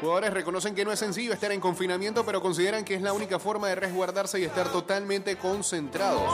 Jugadores 0.05 0.35
reconocen 0.35 0.75
que 0.75 0.85
no 0.85 0.93
es 0.93 0.99
sencillo 0.99 1.33
estar 1.33 1.51
en 1.51 1.61
confinamiento, 1.61 2.27
pero 2.27 2.43
consideran 2.43 2.85
que 2.85 2.95
es 2.95 3.01
la 3.01 3.15
única 3.15 3.39
forma 3.39 3.69
de 3.69 3.75
resguardarse 3.75 4.39
y 4.39 4.45
estar 4.45 4.71
totalmente 4.71 5.37
concentrados. 5.37 6.31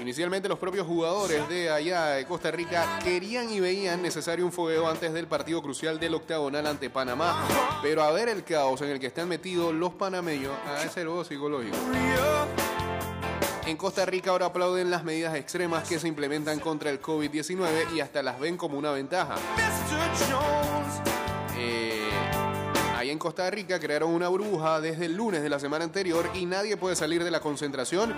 Inicialmente 0.00 0.48
los 0.48 0.60
propios 0.60 0.86
jugadores 0.86 1.48
de 1.48 1.70
allá 1.70 2.10
de 2.10 2.24
Costa 2.24 2.52
Rica 2.52 3.00
querían 3.02 3.50
y 3.50 3.58
veían 3.58 4.00
necesario 4.00 4.46
un 4.46 4.52
fogueo 4.52 4.88
antes 4.88 5.12
del 5.12 5.26
partido 5.26 5.60
crucial 5.60 5.98
del 5.98 6.14
octagonal 6.14 6.68
ante 6.68 6.88
Panamá, 6.88 7.44
pero 7.82 8.04
a 8.04 8.12
ver 8.12 8.28
el 8.28 8.44
caos 8.44 8.80
en 8.82 8.90
el 8.90 9.00
que 9.00 9.08
están 9.08 9.28
metidos 9.28 9.74
los 9.74 9.92
panameños, 9.94 10.52
a 10.64 10.84
ese 10.84 11.02
luego 11.02 11.24
psicológico. 11.24 11.76
En 13.66 13.76
Costa 13.76 14.06
Rica 14.06 14.30
ahora 14.30 14.46
aplauden 14.46 14.88
las 14.88 15.02
medidas 15.02 15.34
extremas 15.34 15.88
que 15.88 15.98
se 15.98 16.06
implementan 16.06 16.60
contra 16.60 16.90
el 16.90 17.02
COVID-19 17.02 17.92
y 17.92 18.00
hasta 18.02 18.22
las 18.22 18.38
ven 18.38 18.56
como 18.56 18.78
una 18.78 18.92
ventaja. 18.92 19.34
En 23.10 23.18
Costa 23.18 23.50
Rica 23.50 23.80
crearon 23.80 24.14
una 24.14 24.28
burbuja 24.28 24.80
desde 24.80 25.06
el 25.06 25.16
lunes 25.16 25.42
de 25.42 25.48
la 25.48 25.58
semana 25.58 25.84
anterior 25.84 26.30
y 26.32 26.46
nadie 26.46 26.76
puede 26.76 26.94
salir 26.94 27.24
de 27.24 27.32
la 27.32 27.40
concentración. 27.40 28.14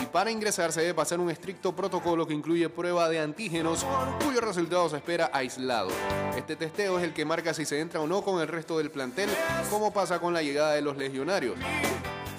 Y 0.00 0.06
para 0.06 0.30
ingresar 0.30 0.70
se 0.70 0.82
debe 0.82 0.94
pasar 0.94 1.18
un 1.18 1.28
estricto 1.28 1.74
protocolo 1.74 2.24
que 2.24 2.34
incluye 2.34 2.68
prueba 2.68 3.08
de 3.08 3.18
antígenos 3.18 3.84
cuyo 4.24 4.40
resultado 4.40 4.88
se 4.88 4.98
espera 4.98 5.28
aislado. 5.32 5.88
Este 6.36 6.54
testeo 6.54 7.00
es 7.00 7.04
el 7.04 7.14
que 7.14 7.24
marca 7.24 7.52
si 7.52 7.64
se 7.64 7.80
entra 7.80 8.00
o 8.00 8.06
no 8.06 8.22
con 8.22 8.40
el 8.40 8.46
resto 8.46 8.78
del 8.78 8.92
plantel, 8.92 9.28
como 9.70 9.92
pasa 9.92 10.20
con 10.20 10.32
la 10.32 10.40
llegada 10.40 10.74
de 10.74 10.82
los 10.82 10.96
legionarios. 10.96 11.56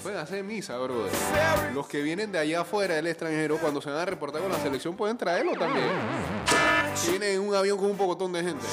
Pueden 0.02 0.20
hacer 0.20 0.42
misa, 0.42 0.78
brother. 0.78 1.12
Los 1.74 1.86
que 1.86 2.00
vienen 2.00 2.32
de 2.32 2.38
allá 2.38 2.62
afuera 2.62 2.94
del 2.94 3.08
extranjero, 3.08 3.58
cuando 3.58 3.82
se 3.82 3.90
van 3.90 3.98
a 3.98 4.04
reportar 4.06 4.40
con 4.40 4.50
la 4.50 4.58
selección, 4.58 4.96
pueden 4.96 5.18
traerlo 5.18 5.52
también. 5.52 5.84
Si 6.94 7.10
vienen 7.10 7.34
en 7.34 7.40
un 7.46 7.54
avión 7.54 7.76
con 7.76 7.90
un 7.90 7.98
pocotón 7.98 8.32
de 8.32 8.42
gente. 8.42 8.64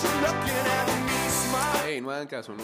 Ey, 1.86 2.02
no 2.02 2.12
hagan 2.12 2.28
caso, 2.28 2.54
¿no? 2.54 2.64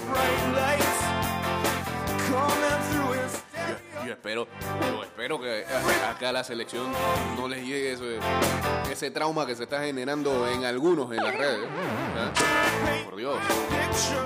Yo, 4.05 4.11
espero, 4.11 4.47
yo 4.81 5.03
espero 5.03 5.39
que 5.39 5.63
acá 6.09 6.31
la 6.33 6.43
selección 6.43 6.91
no 7.37 7.47
les 7.47 7.65
llegue 7.65 7.93
ese, 7.93 8.19
ese 8.91 9.11
trauma 9.11 9.45
que 9.45 9.55
se 9.55 9.63
está 9.63 9.81
generando 9.81 10.47
en 10.49 10.65
algunos 10.65 11.09
en 11.11 11.23
las 11.23 11.37
redes. 11.37 11.69
¿ah? 12.17 12.31
Por 13.05 13.15
Dios. 13.15 13.37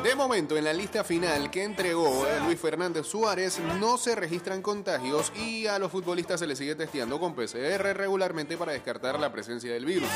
De 0.03 0.15
momento, 0.15 0.57
en 0.57 0.63
la 0.63 0.73
lista 0.73 1.03
final 1.03 1.51
que 1.51 1.63
entregó 1.63 2.25
eh, 2.25 2.39
Luis 2.45 2.59
Fernández 2.59 3.05
Suárez, 3.05 3.59
no 3.79 3.97
se 3.97 4.15
registran 4.15 4.61
contagios 4.61 5.31
y 5.35 5.67
a 5.67 5.77
los 5.77 5.91
futbolistas 5.91 6.39
se 6.39 6.47
les 6.47 6.57
sigue 6.57 6.75
testeando 6.75 7.19
con 7.19 7.35
PCR 7.35 7.93
regularmente 7.93 8.57
para 8.57 8.71
descartar 8.71 9.19
la 9.19 9.31
presencia 9.31 9.71
del 9.73 9.85
virus. 9.85 10.09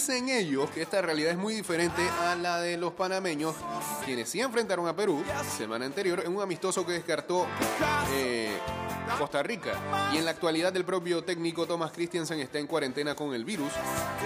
Dicen 0.00 0.30
ellos 0.30 0.70
que 0.70 0.80
esta 0.80 1.02
realidad 1.02 1.32
es 1.32 1.36
muy 1.36 1.54
diferente 1.54 2.00
a 2.22 2.34
la 2.34 2.58
de 2.58 2.78
los 2.78 2.94
panameños, 2.94 3.54
quienes 4.06 4.30
sí 4.30 4.40
enfrentaron 4.40 4.88
a 4.88 4.96
Perú 4.96 5.22
semana 5.58 5.84
anterior 5.84 6.22
en 6.24 6.34
un 6.34 6.40
amistoso 6.40 6.86
que 6.86 6.92
descartó 6.92 7.46
eh, 8.14 8.48
Costa 9.18 9.42
Rica. 9.42 9.74
Y 10.14 10.16
en 10.16 10.24
la 10.24 10.30
actualidad 10.30 10.74
el 10.74 10.86
propio 10.86 11.22
técnico 11.22 11.66
Thomas 11.66 11.92
Christiansen 11.92 12.40
está 12.40 12.58
en 12.58 12.66
cuarentena 12.66 13.14
con 13.14 13.34
el 13.34 13.44
virus. 13.44 13.70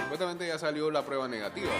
Supuestamente 0.01 0.47
ya 0.47 0.57
salió 0.57 0.89
la 0.89 1.05
prueba 1.05 1.27
negativa. 1.27 1.71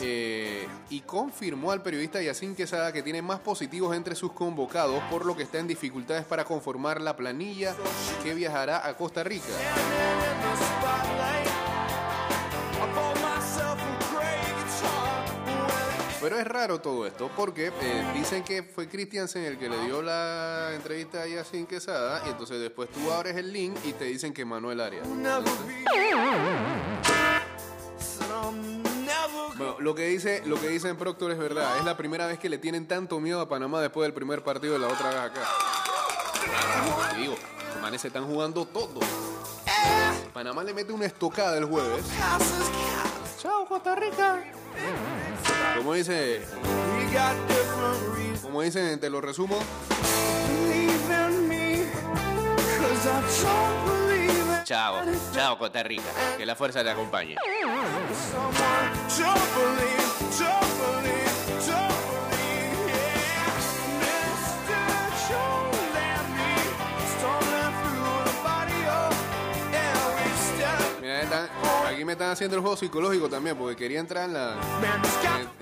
Eh, 0.00 0.66
y 0.90 1.02
confirmó 1.02 1.70
al 1.70 1.82
periodista 1.82 2.20
Yacine 2.20 2.56
Quesada 2.56 2.92
que 2.92 3.04
tiene 3.04 3.22
más 3.22 3.38
positivos 3.38 3.94
entre 3.94 4.16
sus 4.16 4.32
convocados, 4.32 5.00
por 5.04 5.24
lo 5.24 5.36
que 5.36 5.44
está 5.44 5.60
en 5.60 5.68
dificultades 5.68 6.24
para 6.24 6.44
conformar 6.44 7.00
la 7.00 7.16
planilla 7.16 7.76
que 8.24 8.34
viajará 8.34 8.84
a 8.84 8.96
Costa 8.96 9.22
Rica. 9.22 9.46
Pero 16.26 16.40
es 16.40 16.48
raro 16.48 16.80
todo 16.80 17.06
esto 17.06 17.30
porque 17.36 17.68
eh, 17.68 18.04
dicen 18.12 18.42
que 18.42 18.64
fue 18.64 18.88
Christiansen 18.88 19.44
el 19.44 19.58
que 19.58 19.68
le 19.68 19.78
dio 19.84 20.02
la 20.02 20.72
entrevista 20.74 21.22
a 21.22 21.26
Yacine 21.28 21.68
Quesada 21.68 22.20
y 22.26 22.30
entonces 22.30 22.60
después 22.60 22.90
tú 22.90 23.12
abres 23.12 23.36
el 23.36 23.52
link 23.52 23.76
y 23.84 23.92
te 23.92 24.06
dicen 24.06 24.34
que 24.34 24.44
Manuel 24.44 24.80
Arias. 24.80 25.06
Bueno, 29.56 29.76
lo 29.78 29.94
que 29.94 30.08
dice, 30.08 30.42
lo 30.46 30.60
que 30.60 30.66
dice 30.66 30.88
en 30.88 30.96
Proctor 30.96 31.30
es 31.30 31.38
verdad. 31.38 31.78
Es 31.78 31.84
la 31.84 31.96
primera 31.96 32.26
vez 32.26 32.40
que 32.40 32.48
le 32.48 32.58
tienen 32.58 32.88
tanto 32.88 33.20
miedo 33.20 33.40
a 33.40 33.48
Panamá 33.48 33.80
después 33.80 34.04
del 34.04 34.12
primer 34.12 34.42
partido 34.42 34.72
de 34.72 34.80
la 34.80 34.88
otra 34.88 35.10
vez 35.10 35.18
acá. 35.18 35.42
Te 37.12 37.20
digo, 37.20 37.36
los 37.72 37.80
manes 37.80 38.00
se 38.00 38.08
están 38.08 38.26
jugando 38.26 38.66
todo. 38.66 38.98
Panamá 40.34 40.64
le 40.64 40.74
mete 40.74 40.92
una 40.92 41.06
estocada 41.06 41.56
el 41.56 41.66
jueves. 41.66 42.04
Chao, 43.38 43.64
Costa 43.68 43.94
Rica. 43.94 44.42
Como 45.76 45.94
dice, 45.94 46.42
como 48.42 48.62
dicen, 48.62 48.98
te 49.00 49.10
lo 49.10 49.20
resumo. 49.20 49.58
Chao, 54.64 54.96
chao 55.32 55.58
Costa 55.58 55.82
Rica. 55.82 56.10
Que 56.36 56.44
la 56.44 56.56
fuerza 56.56 56.82
te 56.82 56.90
acompañe. 56.90 57.36
Aquí 71.96 72.04
me 72.04 72.12
están 72.12 72.30
haciendo 72.30 72.56
el 72.56 72.60
juego 72.60 72.76
psicológico 72.76 73.28
también, 73.28 73.56
porque 73.56 73.74
quería 73.74 74.00
entrar 74.00 74.26
en 74.26 74.34
la, 74.34 74.52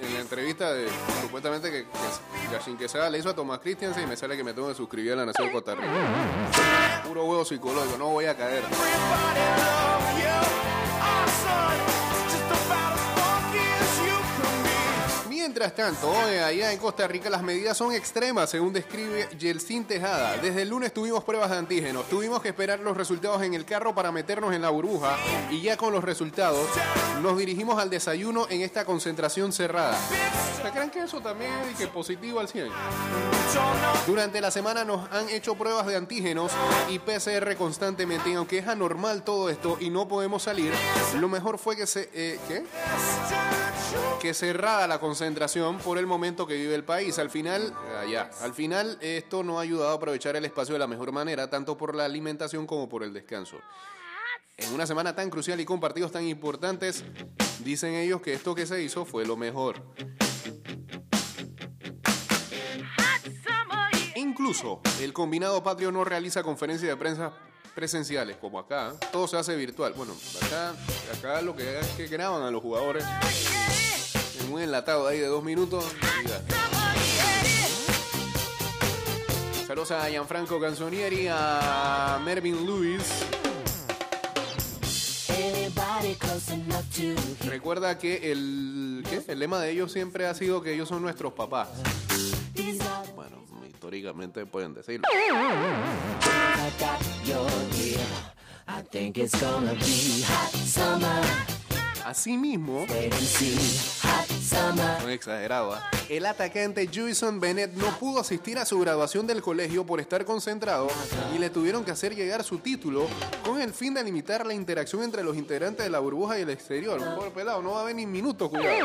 en, 0.03 0.15
la 0.15 0.21
entrevista 0.21 0.73
de 0.73 0.89
supuestamente 1.23 1.71
que, 1.71 1.85
que 1.85 2.53
Yashin 2.53 2.77
le 3.13 3.19
hizo 3.19 3.31
a 3.31 3.35
Tomás 3.35 3.61
Christiansen 3.61 4.03
y 4.03 4.07
me 4.09 4.17
sale 4.17 4.37
que 4.37 4.43
me 4.43 4.53
tengo 4.53 4.67
que 4.67 4.75
suscribir 4.75 5.13
a 5.13 5.17
la 5.17 5.27
Nación 5.27 5.51
Costa. 5.51 5.77
Puro 7.07 7.25
juego 7.25 7.45
psicológico, 7.45 7.99
no 7.99 8.09
voy 8.09 8.25
a 8.25 8.37
caer. 8.37 8.65
Mientras 15.57 15.77
tanto, 15.77 16.11
hoy 16.11 16.35
allá 16.39 16.73
en 16.73 16.81
Costa 16.81 17.07
Rica 17.07 17.31
las 17.31 17.41
medidas 17.41 17.77
son 17.77 17.93
extremas, 17.93 18.51
según 18.51 18.73
describe 18.73 19.29
Yeltsin 19.39 19.85
Tejada. 19.85 20.37
Desde 20.39 20.63
el 20.63 20.69
lunes 20.69 20.93
tuvimos 20.93 21.23
pruebas 21.23 21.49
de 21.49 21.57
antígenos, 21.59 22.09
tuvimos 22.09 22.43
que 22.43 22.49
esperar 22.49 22.81
los 22.81 22.97
resultados 22.97 23.41
en 23.41 23.55
el 23.55 23.65
carro 23.65 23.95
para 23.95 24.11
meternos 24.11 24.53
en 24.53 24.63
la 24.63 24.71
burbuja 24.71 25.17
y 25.53 25.63
ya 25.63 25.77
con 25.77 25.93
los 25.93 26.03
resultados 26.03 26.69
nos 27.23 27.39
dirigimos 27.39 27.81
al 27.81 27.89
desayuno 27.89 28.49
en 28.51 28.63
esta 28.63 28.85
concentración 28.85 29.53
cerrada. 29.53 29.97
¿Se 30.61 30.71
creen 30.73 30.91
que 30.91 31.05
eso 31.05 31.21
también 31.21 31.53
es 31.79 31.87
positivo 31.87 32.41
al 32.41 32.49
100? 32.49 32.71
Durante 34.09 34.41
la 34.41 34.51
semana 34.51 34.85
nos 34.85 35.09
han 35.13 35.29
hecho 35.29 35.55
pruebas 35.55 35.87
de 35.87 35.95
antígenos 35.95 36.51
y 36.91 36.99
PCR 36.99 37.55
constantemente 37.57 38.29
y 38.29 38.35
aunque 38.35 38.59
es 38.59 38.67
anormal 38.67 39.23
todo 39.23 39.49
esto 39.49 39.77
y 39.79 39.89
no 39.89 40.09
podemos 40.09 40.43
salir, 40.43 40.73
lo 41.21 41.29
mejor 41.29 41.59
fue 41.59 41.77
que 41.77 41.87
se... 41.87 42.11
eh, 42.13 42.41
¿Qué? 42.49 42.65
Que 44.21 44.33
cerrada 44.33 44.87
la 44.87 44.99
concentración 45.01 45.79
por 45.79 45.99
el 45.99 46.07
momento 46.07 46.47
que 46.47 46.55
vive 46.55 46.75
el 46.75 46.85
país. 46.85 47.19
Al 47.19 47.29
final, 47.29 47.75
allá, 48.01 48.31
al 48.41 48.55
final 48.55 48.97
esto 49.03 49.43
no 49.43 49.59
ha 49.59 49.63
ayudado 49.63 49.91
a 49.91 49.95
aprovechar 49.95 50.35
el 50.37 50.45
espacio 50.45 50.73
de 50.75 50.79
la 50.79 50.87
mejor 50.87 51.13
manera, 51.13 51.51
tanto 51.51 51.77
por 51.77 51.95
la 51.95 52.07
alimentación 52.07 52.67
como 52.67 52.89
por 52.89 53.03
el 53.03 53.13
descanso. 53.13 53.59
En 54.57 54.73
una 54.73 54.87
semana 54.87 55.15
tan 55.15 55.31
crucial 55.31 55.61
y 55.61 55.65
con 55.65 55.81
partidos 55.81 56.13
tan 56.13 56.25
importantes, 56.25 57.05
dicen 57.59 57.95
ellos 57.95 58.23
que 58.23 58.33
esto 58.33 58.55
que 58.55 58.67
se 58.67 58.83
hizo 58.83 59.05
fue 59.05 59.27
lo 59.27 59.37
mejor. 59.37 59.83
Incluso 64.15 64.81
el 65.01 65.13
combinado 65.13 65.63
patrio 65.63 65.93
no 65.93 66.05
realiza 66.05 66.43
conferencias 66.43 66.89
de 66.89 66.97
prensa 66.97 67.33
presenciales 67.75 68.37
como 68.37 68.59
acá, 68.59 68.95
todo 69.13 69.27
se 69.27 69.37
hace 69.37 69.57
virtual. 69.57 69.93
Bueno, 69.97 70.15
acá, 70.41 70.75
acá 71.13 71.43
lo 71.43 71.57
que 71.57 71.81
es 71.81 71.87
que 71.89 72.07
graban 72.07 72.43
a 72.43 72.51
los 72.51 72.63
jugadores 72.63 73.05
un 74.51 74.61
enlatado 74.61 75.07
ahí 75.07 75.19
de 75.19 75.27
dos 75.27 75.43
minutos. 75.43 75.85
Saludos 79.67 79.91
a 79.91 80.09
Gianfranco 80.09 80.61
Canzonieri, 80.61 81.29
a 81.31 82.21
Mervin 82.25 82.67
Lewis. 82.67 83.25
Recuerda 87.47 87.99
que 87.99 88.33
el, 88.33 89.05
¿qué? 89.09 89.23
el 89.27 89.39
lema 89.39 89.61
de 89.61 89.71
ellos 89.71 89.93
siempre 89.93 90.27
ha 90.27 90.35
sido 90.35 90.63
que 90.63 90.75
ellos 90.75 90.89
son 90.89 91.03
nuestros 91.03 91.33
papás. 91.33 91.69
Bueno, 93.15 93.45
históricamente 93.69 94.47
pueden 94.47 94.75
decirlo. 94.75 95.07
Asimismo, 102.05 102.87
no 105.03 105.09
exagerado, 105.09 105.73
¿ah? 105.75 105.91
el 106.09 106.27
atacante 106.27 106.89
Jason 106.93 107.41
Bennett 107.41 107.73
no 107.75 107.87
pudo 107.99 108.21
asistir 108.21 108.59
a 108.59 108.65
su 108.65 108.79
graduación 108.81 109.27
del 109.27 109.41
colegio 109.43 109.85
por 109.87 110.01
estar 110.01 110.25
concentrado 110.25 110.89
y 111.35 111.39
le 111.39 111.51
tuvieron 111.51 111.85
que 111.85 111.91
hacer 111.91 112.15
llegar 112.15 112.45
su 112.45 112.59
título 112.59 113.07
con 113.45 113.61
el 113.61 113.73
fin 113.73 113.95
de 113.95 114.03
limitar 114.05 114.45
la 114.47 114.55
interacción 114.55 115.03
entre 115.03 115.23
los 115.25 115.37
integrantes 115.37 115.85
de 115.85 115.91
la 115.91 115.99
burbuja 116.01 116.39
y 116.39 116.43
el 116.43 116.51
exterior. 116.51 116.99
Pobre 117.15 117.31
pelado, 117.31 117.63
no 117.63 117.73
va 117.73 117.79
a 117.79 117.83
haber 117.83 117.95
ni 117.97 118.07
minutos, 118.07 118.49
cuidado. 118.51 118.77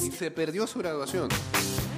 Y 0.00 0.10
se 0.12 0.30
perdió 0.30 0.66
su 0.66 0.78
graduación. 0.78 1.28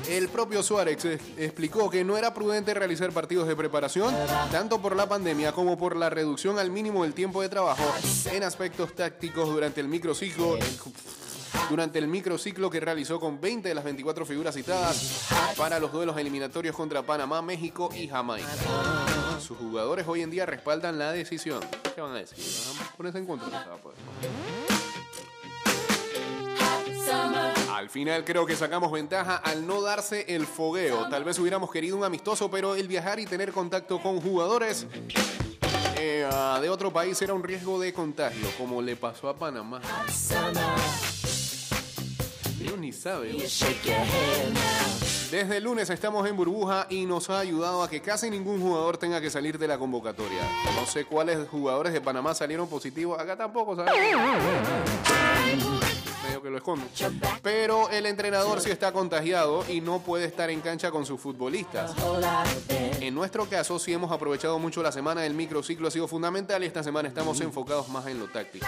El 0.09 0.29
propio 0.29 0.63
Suárez 0.63 1.03
ex- 1.05 1.23
explicó 1.39 1.89
que 1.89 2.05
no 2.05 2.17
era 2.19 2.35
prudente 2.35 2.75
realizar 2.75 3.11
partidos 3.13 3.49
de 3.49 3.57
preparación, 3.57 4.15
tanto 4.51 4.81
por 4.81 4.95
la 4.97 5.09
pandemia 5.09 5.53
como 5.53 5.79
por 5.79 5.97
la 5.97 6.11
reducción 6.11 6.59
al 6.59 6.71
mínimo 6.71 7.05
del 7.05 7.15
tiempo 7.15 7.41
de 7.41 7.49
trabajo 7.49 7.83
en 8.31 8.43
aspectos 8.43 8.95
tácticos 8.95 9.49
durante 9.49 9.81
el 9.81 9.89
microciclo. 9.89 10.59
Durante 11.71 11.99
el 11.99 12.09
microciclo 12.09 12.71
que 12.71 12.81
realizó 12.81 13.19
con 13.19 13.41
20 13.41 13.69
de 13.69 13.75
las 13.75 13.85
24 13.85 14.27
figuras 14.27 14.55
citadas 14.55 15.27
para 15.57 15.79
los 15.79 15.93
duelos 15.93 16.17
eliminatorios 16.19 16.77
contra 16.77 17.03
Panamá, 17.03 17.43
México 17.43 17.91
y 17.95 18.09
Jamaica. 18.09 18.49
Sus 19.41 19.59
jugadores 19.59 20.07
hoy 20.07 20.23
en 20.23 20.31
día 20.31 20.47
respaldan 20.47 20.99
la 20.99 21.13
decisión. 21.13 21.61
¿Qué 21.95 22.01
van 22.01 22.13
a 22.13 22.19
decir? 22.19 22.39
¿Van 22.77 22.87
a 22.87 22.97
ponerse 22.97 23.19
en 23.19 23.27
contra? 23.27 23.67
Al 27.75 27.91
final 27.91 28.25
creo 28.25 28.47
que 28.47 28.57
sacamos 28.57 28.91
ventaja 28.93 29.37
al 29.37 29.67
no 29.67 29.83
darse 29.83 30.25
el 30.29 30.47
fogueo. 30.47 31.09
Tal 31.09 31.25
vez 31.25 31.39
hubiéramos 31.39 31.71
querido 31.71 31.97
un 31.97 32.05
amistoso, 32.05 32.51
pero 32.51 32.75
el 32.75 32.89
viajar 32.89 33.21
y 33.21 33.27
tener 33.27 33.53
contacto 33.53 34.01
con 34.01 34.21
jugadores 34.21 34.87
eh, 35.97 36.29
de 36.61 36.69
otro 36.69 36.93
país 36.93 37.21
era 37.23 37.35
un 37.35 37.43
riesgo 37.43 37.81
de 37.81 37.93
contagio, 37.93 38.49
como 38.59 38.81
le 38.81 38.97
pasó 38.97 39.29
a 39.29 39.37
Panamá. 39.37 39.81
Ni 42.79 42.93
saben. 42.93 43.37
Desde 45.31 45.57
el 45.57 45.65
lunes 45.65 45.91
estamos 45.91 46.29
en 46.29 46.37
burbuja 46.37 46.87
y 46.91 47.07
nos 47.07 47.31
ha 47.31 47.39
ayudado 47.41 47.83
a 47.83 47.91
que 47.91 48.01
casi 48.01 48.31
ningún 48.31 48.61
jugador 48.61 48.99
tenga 48.99 49.21
que 49.21 49.31
salir 49.31 49.59
de 49.59 49.67
la 49.69 49.79
convocatoria. 49.79 50.41
No 50.77 50.87
sé 50.87 51.05
cuáles 51.05 51.49
jugadores 51.49 51.93
de 51.93 52.01
Panamá 52.01 52.35
salieron 52.35 52.69
positivos. 52.69 53.19
Acá 53.19 53.37
tampoco, 53.37 53.77
¿sabes? 53.77 53.93
Medio 56.25 56.43
que 56.43 56.51
lo 56.51 56.57
esconden. 56.59 56.89
Pero 57.43 57.91
el 57.91 58.07
entrenador 58.07 58.61
sí 58.61 58.71
está 58.71 58.93
contagiado 58.93 59.65
y 59.69 59.81
no 59.81 60.01
puede 60.01 60.25
estar 60.27 60.51
en 60.51 60.61
cancha 60.61 60.91
con 60.91 61.05
sus 61.07 61.21
futbolistas. 61.21 61.93
En 63.01 63.15
nuestro 63.15 63.47
caso, 63.47 63.79
sí 63.79 63.93
hemos 63.93 64.11
aprovechado 64.13 64.59
mucho 64.59 64.83
la 64.83 64.93
semana 64.93 65.23
del 65.23 65.35
microciclo, 65.35 65.89
ha 65.89 65.91
sido 65.91 66.09
fundamental 66.09 66.63
y 66.63 66.67
esta 66.67 66.83
semana 66.83 67.09
estamos 67.09 67.41
enfocados 67.41 67.89
más 67.89 68.07
en 68.07 68.19
lo 68.19 68.29
táctico. 68.29 68.67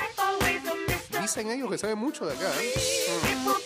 Dicen 1.21 1.51
ellos 1.51 1.71
que 1.71 1.79
saben 1.79 1.99
mucho 1.99 2.27
de 2.27 2.35
acá. 2.35 2.51
¿eh? 2.61 3.66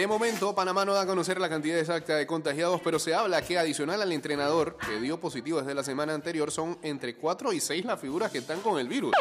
De 0.00 0.06
momento, 0.06 0.54
Panamá 0.54 0.86
no 0.86 0.94
da 0.94 1.02
a 1.02 1.06
conocer 1.06 1.38
la 1.38 1.50
cantidad 1.50 1.78
exacta 1.78 2.16
de 2.16 2.26
contagiados, 2.26 2.80
pero 2.82 2.98
se 2.98 3.14
habla 3.14 3.42
que 3.42 3.58
adicional 3.58 4.00
al 4.00 4.10
entrenador 4.12 4.78
que 4.78 4.98
dio 4.98 5.20
positivo 5.20 5.58
desde 5.58 5.74
la 5.74 5.84
semana 5.84 6.14
anterior, 6.14 6.50
son 6.50 6.78
entre 6.80 7.16
4 7.16 7.52
y 7.52 7.60
6 7.60 7.84
las 7.84 8.00
figuras 8.00 8.32
que 8.32 8.38
están 8.38 8.60
con 8.60 8.80
el 8.80 8.88
virus. 8.88 9.12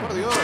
Por 0.00 0.14
Dios. 0.14 0.34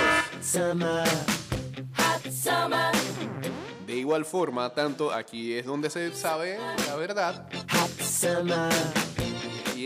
De 3.86 3.96
igual 3.96 4.26
forma, 4.26 4.74
tanto 4.74 5.10
aquí 5.10 5.54
es 5.54 5.64
donde 5.64 5.88
se 5.88 6.14
sabe 6.14 6.58
la 6.86 6.96
verdad 6.96 7.48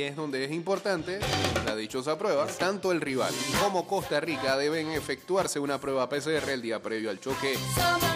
es 0.02 0.16
donde 0.16 0.44
es 0.44 0.50
importante 0.52 1.20
la 1.64 1.76
dichosa 1.76 2.16
prueba. 2.18 2.46
Tanto 2.46 2.92
el 2.92 3.00
rival 3.00 3.32
como 3.62 3.86
Costa 3.86 4.20
Rica 4.20 4.56
deben 4.56 4.90
efectuarse 4.90 5.58
una 5.58 5.78
prueba 5.78 6.08
PCR 6.08 6.50
el 6.50 6.62
día 6.62 6.80
previo 6.80 7.10
al 7.10 7.20
choque 7.20 7.56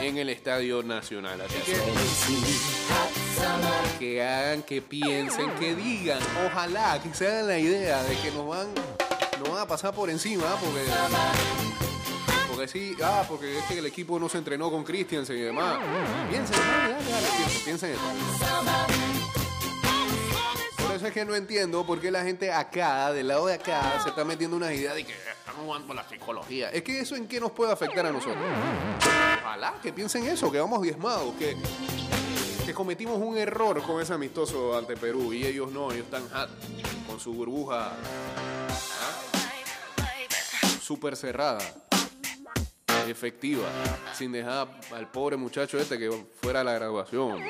en 0.00 0.18
el 0.18 0.28
Estadio 0.30 0.82
Nacional. 0.82 1.40
Así 1.40 1.58
que 1.60 1.76
que 3.98 4.22
hagan, 4.22 4.62
que 4.62 4.82
piensen, 4.82 5.50
que 5.58 5.74
digan, 5.74 6.20
ojalá 6.46 7.00
que 7.02 7.12
se 7.14 7.26
hagan 7.26 7.48
la 7.48 7.58
idea 7.58 8.02
de 8.02 8.16
que 8.16 8.30
nos 8.30 8.46
van, 8.46 8.68
nos 9.40 9.48
van 9.48 9.62
a 9.62 9.66
pasar 9.66 9.94
por 9.94 10.10
encima, 10.10 10.44
porque 10.60 10.80
Porque 12.48 12.68
sí, 12.68 12.96
ah, 13.02 13.24
porque 13.28 13.58
es 13.58 13.64
que 13.64 13.78
el 13.78 13.86
equipo 13.86 14.18
no 14.18 14.28
se 14.28 14.38
entrenó 14.38 14.70
con 14.70 14.84
Christiansen 14.84 15.36
y 15.36 15.40
demás. 15.40 15.78
Piensen, 16.30 16.56
dale, 16.56 16.94
dale, 16.94 17.28
piensen, 17.64 17.64
piensen 17.64 17.90
en 17.90 18.93
es 21.06 21.12
que 21.12 21.24
no 21.24 21.34
entiendo 21.34 21.84
por 21.84 22.00
qué 22.00 22.10
la 22.10 22.22
gente 22.22 22.52
acá, 22.52 23.12
del 23.12 23.28
lado 23.28 23.46
de 23.46 23.54
acá, 23.54 24.00
se 24.02 24.08
está 24.10 24.24
metiendo 24.24 24.56
unas 24.56 24.72
ideas 24.72 24.94
de 24.94 25.04
que 25.04 25.12
están 25.12 25.54
jugando 25.56 25.94
la 25.94 26.08
psicología. 26.08 26.70
Es 26.70 26.82
que 26.82 27.00
eso 27.00 27.16
en 27.16 27.26
qué 27.26 27.40
nos 27.40 27.52
puede 27.52 27.72
afectar 27.72 28.06
a 28.06 28.12
nosotros. 28.12 28.44
Ojalá 29.42 29.74
que 29.82 29.92
piensen 29.92 30.26
eso, 30.26 30.50
que 30.50 30.58
vamos 30.58 30.82
diezmados, 30.82 31.34
que, 31.34 31.56
que 32.64 32.74
cometimos 32.74 33.18
un 33.18 33.36
error 33.36 33.82
con 33.82 34.00
ese 34.00 34.14
amistoso 34.14 34.76
ante 34.76 34.96
Perú 34.96 35.32
y 35.32 35.46
ellos 35.46 35.70
no, 35.70 35.92
ellos 35.92 36.04
están 36.04 36.28
hot, 36.30 36.50
con 37.06 37.20
su 37.20 37.32
burbuja 37.32 37.92
súper 40.80 41.16
cerrada, 41.16 41.60
efectiva, 43.08 43.66
sin 44.12 44.32
dejar 44.32 44.68
al 44.94 45.10
pobre 45.10 45.36
muchacho 45.36 45.78
este 45.78 45.98
que 45.98 46.10
fuera 46.40 46.60
a 46.60 46.64
la 46.64 46.74
graduación. 46.74 47.40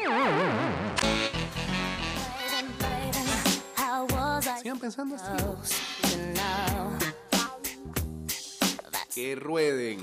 Pensando 4.84 5.16
así. 5.16 5.24
Que 9.14 9.34
rueden. 9.34 9.98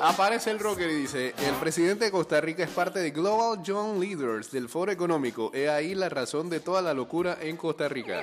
Aparece 0.00 0.52
el 0.52 0.60
rocker 0.60 0.88
y 0.88 0.94
dice, 0.94 1.34
el 1.36 1.54
presidente 1.56 2.04
de 2.04 2.12
Costa 2.12 2.40
Rica 2.40 2.62
es 2.62 2.70
parte 2.70 3.00
de 3.00 3.10
Global 3.10 3.60
Young 3.64 3.98
Leaders 3.98 4.52
del 4.52 4.68
Foro 4.68 4.92
Económico. 4.92 5.50
He 5.52 5.68
ahí 5.68 5.96
la 5.96 6.08
razón 6.08 6.48
de 6.48 6.60
toda 6.60 6.80
la 6.80 6.94
locura 6.94 7.36
en 7.40 7.56
Costa 7.56 7.88
Rica. 7.88 8.20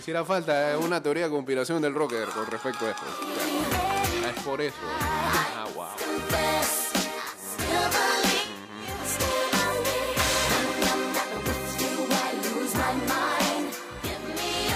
Hiciera 0.00 0.24
falta 0.24 0.78
una 0.78 1.02
teoría 1.02 1.24
de 1.24 1.30
conspiración 1.30 1.82
del 1.82 1.94
rocker 1.94 2.26
con 2.28 2.46
respecto 2.46 2.86
a 2.86 2.90
esto. 2.90 3.04
Es 4.34 4.42
por 4.42 4.58
eso. 4.62 4.74
Ah, 4.98 5.66
wow. 5.74 5.84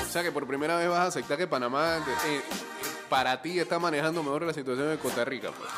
O 0.02 0.12
sea 0.12 0.22
que 0.22 0.30
por 0.30 0.46
primera 0.46 0.76
vez 0.76 0.88
vas 0.90 0.98
a 0.98 1.06
aceptar 1.06 1.38
que 1.38 1.46
Panamá 1.46 2.04
eh, 2.26 2.42
para 3.08 3.40
ti 3.40 3.58
está 3.58 3.78
manejando 3.78 4.22
mejor 4.22 4.42
la 4.42 4.52
situación 4.52 4.90
de 4.90 4.98
Costa 4.98 5.24
Rica. 5.24 5.50
Pues. 5.52 5.70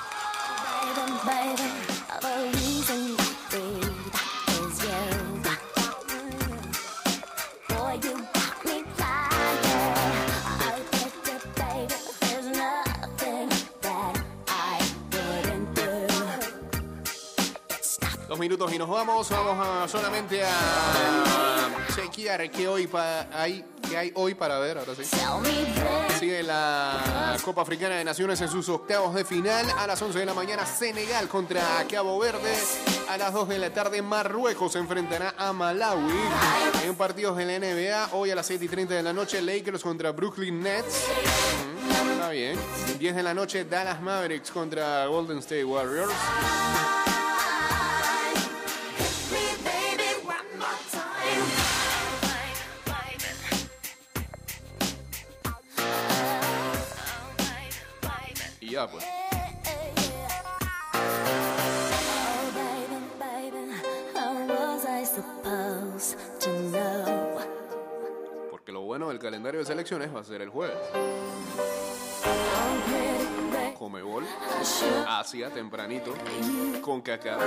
Minutos 18.38 18.72
y 18.72 18.78
nos 18.78 18.88
vamos. 18.88 19.28
Vamos 19.30 19.66
a 19.66 19.88
solamente 19.88 20.42
a 20.44 21.68
chequear 21.94 22.50
qué 22.50 22.68
hoy 22.68 22.86
pa- 22.86 23.26
hay, 23.32 23.64
qué 23.88 23.96
hay 23.96 24.12
hoy 24.14 24.34
para 24.34 24.58
ver. 24.58 24.78
Ahora 24.78 24.92
sí. 24.94 25.02
Sigue 26.18 26.42
la 26.42 27.36
Copa 27.44 27.62
Africana 27.62 27.96
de 27.96 28.04
Naciones 28.04 28.40
en 28.40 28.48
sus 28.48 28.68
octavos 28.68 29.14
de 29.14 29.24
final. 29.24 29.66
A 29.78 29.86
las 29.86 30.00
11 30.02 30.18
de 30.18 30.26
la 30.26 30.34
mañana, 30.34 30.64
Senegal 30.66 31.28
contra 31.28 31.62
Cabo 31.90 32.18
Verde. 32.18 32.54
A 33.08 33.16
las 33.18 33.32
2 33.32 33.48
de 33.48 33.58
la 33.58 33.70
tarde, 33.72 34.02
Marruecos 34.02 34.72
se 34.72 34.78
enfrentará 34.78 35.34
a 35.38 35.52
Malawi. 35.52 36.12
En 36.84 36.94
partidos 36.96 37.36
de 37.36 37.44
la 37.46 37.58
NBA, 37.58 38.08
hoy 38.12 38.30
a 38.30 38.34
las 38.34 38.46
7 38.46 38.64
y 38.64 38.68
30 38.68 38.94
de 38.94 39.02
la 39.02 39.12
noche, 39.12 39.40
Lakers 39.42 39.82
contra 39.82 40.10
Brooklyn 40.12 40.60
Nets. 40.62 41.04
Está 42.12 42.30
bien. 42.30 42.58
10 42.98 43.14
de 43.14 43.22
la 43.22 43.34
noche, 43.34 43.64
Dallas 43.64 44.00
Mavericks 44.02 44.50
contra 44.50 45.06
Golden 45.06 45.38
State 45.38 45.64
Warriors. 45.64 46.12
Pues. 58.88 59.04
Porque 68.50 68.72
lo 68.72 68.82
bueno 68.82 69.08
del 69.08 69.18
calendario 69.18 69.60
de 69.60 69.66
selecciones 69.66 70.14
va 70.14 70.20
a 70.20 70.24
ser 70.24 70.42
el 70.42 70.50
jueves. 70.50 70.76
Comebol, 73.78 74.24
Asia, 75.06 75.50
tempranito, 75.50 76.14
con 76.82 77.02
cacao. 77.02 77.40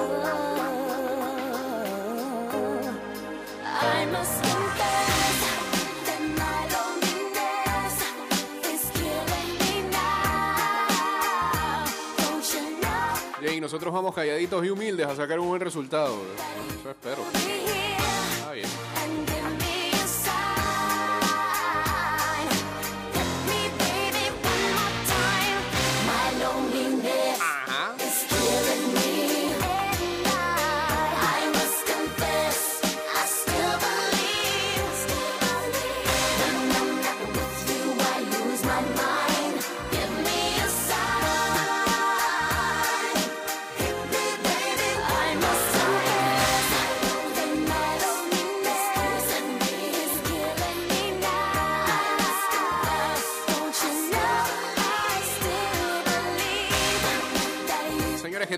Nosotros 13.70 13.93
vamos 13.93 14.15
calladitos 14.15 14.65
y 14.65 14.72
humildes 14.72 15.05
a 15.05 15.15
sacar 15.15 15.39
un 15.39 15.47
buen 15.47 15.61
resultado. 15.61 16.15
Eso 16.80 16.89
espero. 16.89 17.39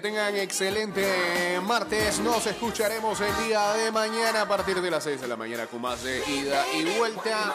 Tengan 0.01 0.35
excelente 0.35 1.59
martes. 1.63 2.19
Nos 2.19 2.45
escucharemos 2.47 3.21
el 3.21 3.47
día 3.47 3.73
de 3.73 3.91
mañana 3.91 4.41
a 4.41 4.47
partir 4.47 4.81
de 4.81 4.89
las 4.89 5.03
6 5.03 5.21
de 5.21 5.27
la 5.27 5.37
mañana 5.37 5.67
con 5.67 5.81
más 5.81 6.03
de 6.03 6.17
ida 6.27 6.65
y 6.73 6.97
vuelta. 6.97 7.53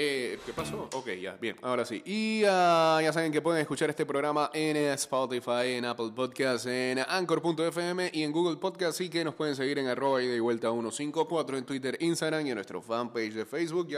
Eh, 0.00 0.38
¿Qué 0.44 0.52
pasó? 0.52 0.88
Ok, 0.92 1.08
ya, 1.20 1.36
bien, 1.40 1.56
ahora 1.62 1.84
sí. 1.84 2.02
Y 2.04 2.42
ah, 2.46 3.00
ya 3.02 3.12
saben 3.12 3.32
que 3.32 3.40
pueden 3.40 3.62
escuchar 3.62 3.88
este 3.88 4.04
programa 4.04 4.50
en 4.52 4.76
Spotify, 4.76 5.72
en 5.76 5.86
Apple 5.86 6.12
Podcasts, 6.14 6.66
en 6.66 7.00
Anchor.fm 7.00 8.10
y 8.12 8.22
en 8.22 8.30
Google 8.30 8.58
Podcasts. 8.58 9.00
Y 9.00 9.08
que 9.08 9.24
nos 9.24 9.34
pueden 9.34 9.56
seguir 9.56 9.78
en 9.78 9.88
arroba 9.88 10.22
y 10.22 10.38
vuelta 10.38 10.70
154 10.70 11.56
en 11.56 11.64
Twitter, 11.64 11.96
Instagram 12.00 12.46
y 12.46 12.50
en 12.50 12.56
nuestro 12.56 12.82
fanpage 12.82 13.32
de 13.32 13.46
Facebook. 13.46 13.88
Ya 13.88 13.96